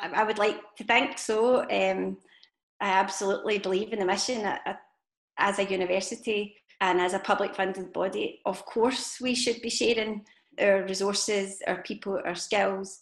I 0.00 0.22
would 0.22 0.38
like 0.38 0.60
to 0.76 0.84
think 0.84 1.18
so. 1.18 1.62
Um, 1.62 2.18
I 2.80 2.90
absolutely 2.90 3.58
believe 3.58 3.92
in 3.92 3.98
the 3.98 4.04
mission 4.04 4.48
as 5.38 5.58
a 5.58 5.64
university 5.64 6.54
and 6.80 7.00
as 7.00 7.14
a 7.14 7.18
public 7.18 7.56
funded 7.56 7.92
body. 7.92 8.40
Of 8.46 8.64
course, 8.64 9.18
we 9.20 9.34
should 9.34 9.60
be 9.60 9.70
sharing 9.70 10.24
our 10.60 10.82
resources, 10.84 11.60
our 11.66 11.82
people, 11.82 12.20
our 12.24 12.34
skills, 12.34 13.00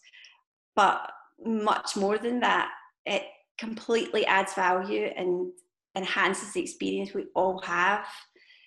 but 0.75 1.11
much 1.45 1.95
more 1.95 2.17
than 2.17 2.39
that, 2.39 2.69
it 3.05 3.23
completely 3.57 4.25
adds 4.25 4.53
value 4.53 5.09
and 5.15 5.51
enhances 5.95 6.53
the 6.53 6.61
experience 6.61 7.13
we 7.13 7.25
all 7.35 7.59
have 7.61 8.05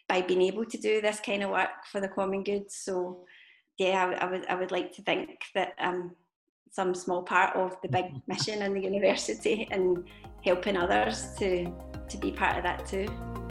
by 0.08 0.20
being 0.20 0.42
able 0.42 0.64
to 0.64 0.78
do 0.78 1.00
this 1.00 1.20
kind 1.20 1.42
of 1.42 1.50
work 1.50 1.70
for 1.90 2.00
the 2.00 2.08
common 2.08 2.42
good. 2.42 2.70
So, 2.70 3.24
yeah, 3.78 4.04
I, 4.04 4.24
I 4.24 4.30
would 4.30 4.46
I 4.46 4.54
would 4.54 4.72
like 4.72 4.92
to 4.92 5.02
think 5.02 5.38
that 5.54 5.72
um, 5.78 6.16
some 6.70 6.94
small 6.94 7.22
part 7.22 7.54
of 7.56 7.76
the 7.82 7.88
big 7.88 8.06
mm-hmm. 8.06 8.18
mission 8.26 8.62
in 8.62 8.74
the 8.74 8.80
university 8.80 9.68
and 9.70 10.04
helping 10.44 10.76
others 10.76 11.34
to 11.38 11.72
to 12.08 12.16
be 12.18 12.32
part 12.32 12.56
of 12.56 12.64
that 12.64 12.86
too. 12.86 13.06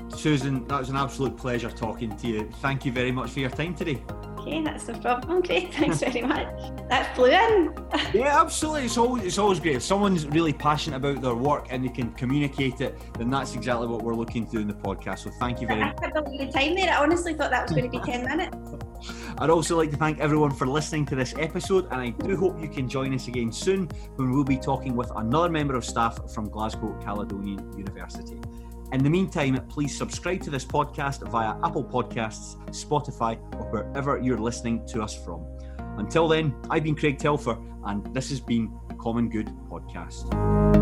Susan, 0.10 0.67
that 0.67 0.79
was 0.79 0.89
an 0.89 0.97
absolute 0.97 1.38
pleasure 1.38 1.69
talking 1.69 2.15
to 2.17 2.27
you. 2.27 2.51
Thank 2.62 2.86
you 2.86 2.91
very 2.91 3.12
much 3.12 3.32
for 3.32 3.39
your 3.39 3.49
time 3.49 3.75
today. 3.75 4.03
Okay, 4.39 4.63
that's 4.63 4.88
no 4.88 4.97
problem. 4.99 5.41
Great, 5.41 5.73
thanks 5.75 5.99
very 5.99 6.21
much. 6.21 6.47
That 6.89 7.15
flew 7.15 7.27
in. 7.27 7.73
yeah, 8.13 8.41
absolutely. 8.41 8.86
It's 8.86 8.97
always 8.97 9.23
it's 9.23 9.38
always 9.38 9.60
great. 9.60 9.75
If 9.75 9.84
someone's 9.84 10.25
really 10.27 10.53
passionate 10.53 10.97
about 10.97 11.21
their 11.21 11.36
work 11.36 11.67
and 11.69 11.86
they 11.86 11.89
can 11.89 12.12
communicate 12.13 12.82
it, 12.82 12.99
then 13.17 13.29
that's 13.29 13.53
exactly 13.53 13.88
what 13.88 14.01
we're 14.01 14.15
looking 14.15 14.45
to 14.45 14.51
do 14.51 14.60
in 14.60 14.67
the 14.67 14.73
podcast. 14.73 15.19
So 15.19 15.32
thank 15.39 15.62
you 15.62 15.67
very 15.67 15.82
much. 15.82 15.97
I 16.01 16.10
can't 16.10 16.25
believe 16.25 16.51
the 16.51 16.60
time 16.60 16.75
there. 16.75 16.89
I 16.89 17.03
honestly 17.03 17.34
thought 17.34 17.51
that 17.51 17.63
was 17.63 17.71
going 17.71 17.89
to 17.89 17.97
be 17.97 18.03
ten 18.03 18.25
minutes. 18.25 18.58
I'd 19.41 19.49
also 19.49 19.78
like 19.78 19.89
to 19.91 19.95
thank 19.95 20.19
everyone 20.19 20.52
for 20.52 20.67
listening 20.67 21.06
to 21.06 21.15
this 21.15 21.34
episode, 21.39 21.86
and 21.91 22.02
I 22.02 22.10
do 22.10 22.36
hope 22.36 22.60
you 22.60 22.67
can 22.67 22.89
join 22.89 23.13
us 23.13 23.30
again 23.30 23.54
soon 23.54 23.88
when 24.17 24.32
we'll 24.32 24.43
be 24.43 24.58
talking 24.58 24.97
with 24.97 25.10
another 25.15 25.47
member 25.47 25.75
of 25.75 25.86
staff 25.86 26.30
from 26.34 26.49
Glasgow 26.49 26.99
Caledonian 27.02 27.71
University. 27.78 28.38
In 28.91 29.02
the 29.02 29.10
meantime, 29.10 29.56
please 29.69 29.97
subscribe 29.97 30.41
to 30.41 30.49
this 30.49 30.65
podcast 30.65 31.25
via 31.30 31.56
Apple 31.63 31.86
Podcasts, 31.86 32.58
Spotify, 32.71 33.38
or 33.54 33.71
wherever 33.71 34.19
you're 34.19 34.38
listening 34.38 34.86
to 34.88 35.02
us 35.02 35.15
from. 35.23 35.45
Until 35.97 36.28
then, 36.28 36.54
I've 36.69 36.84
been 36.84 36.95
Craig 36.95 37.17
Telfer, 37.17 37.58
and 37.86 38.13
this 38.13 38.30
has 38.32 38.41
been 38.41 38.78
Common 38.99 39.30
Good 39.30 39.47
Podcast. 39.69 40.79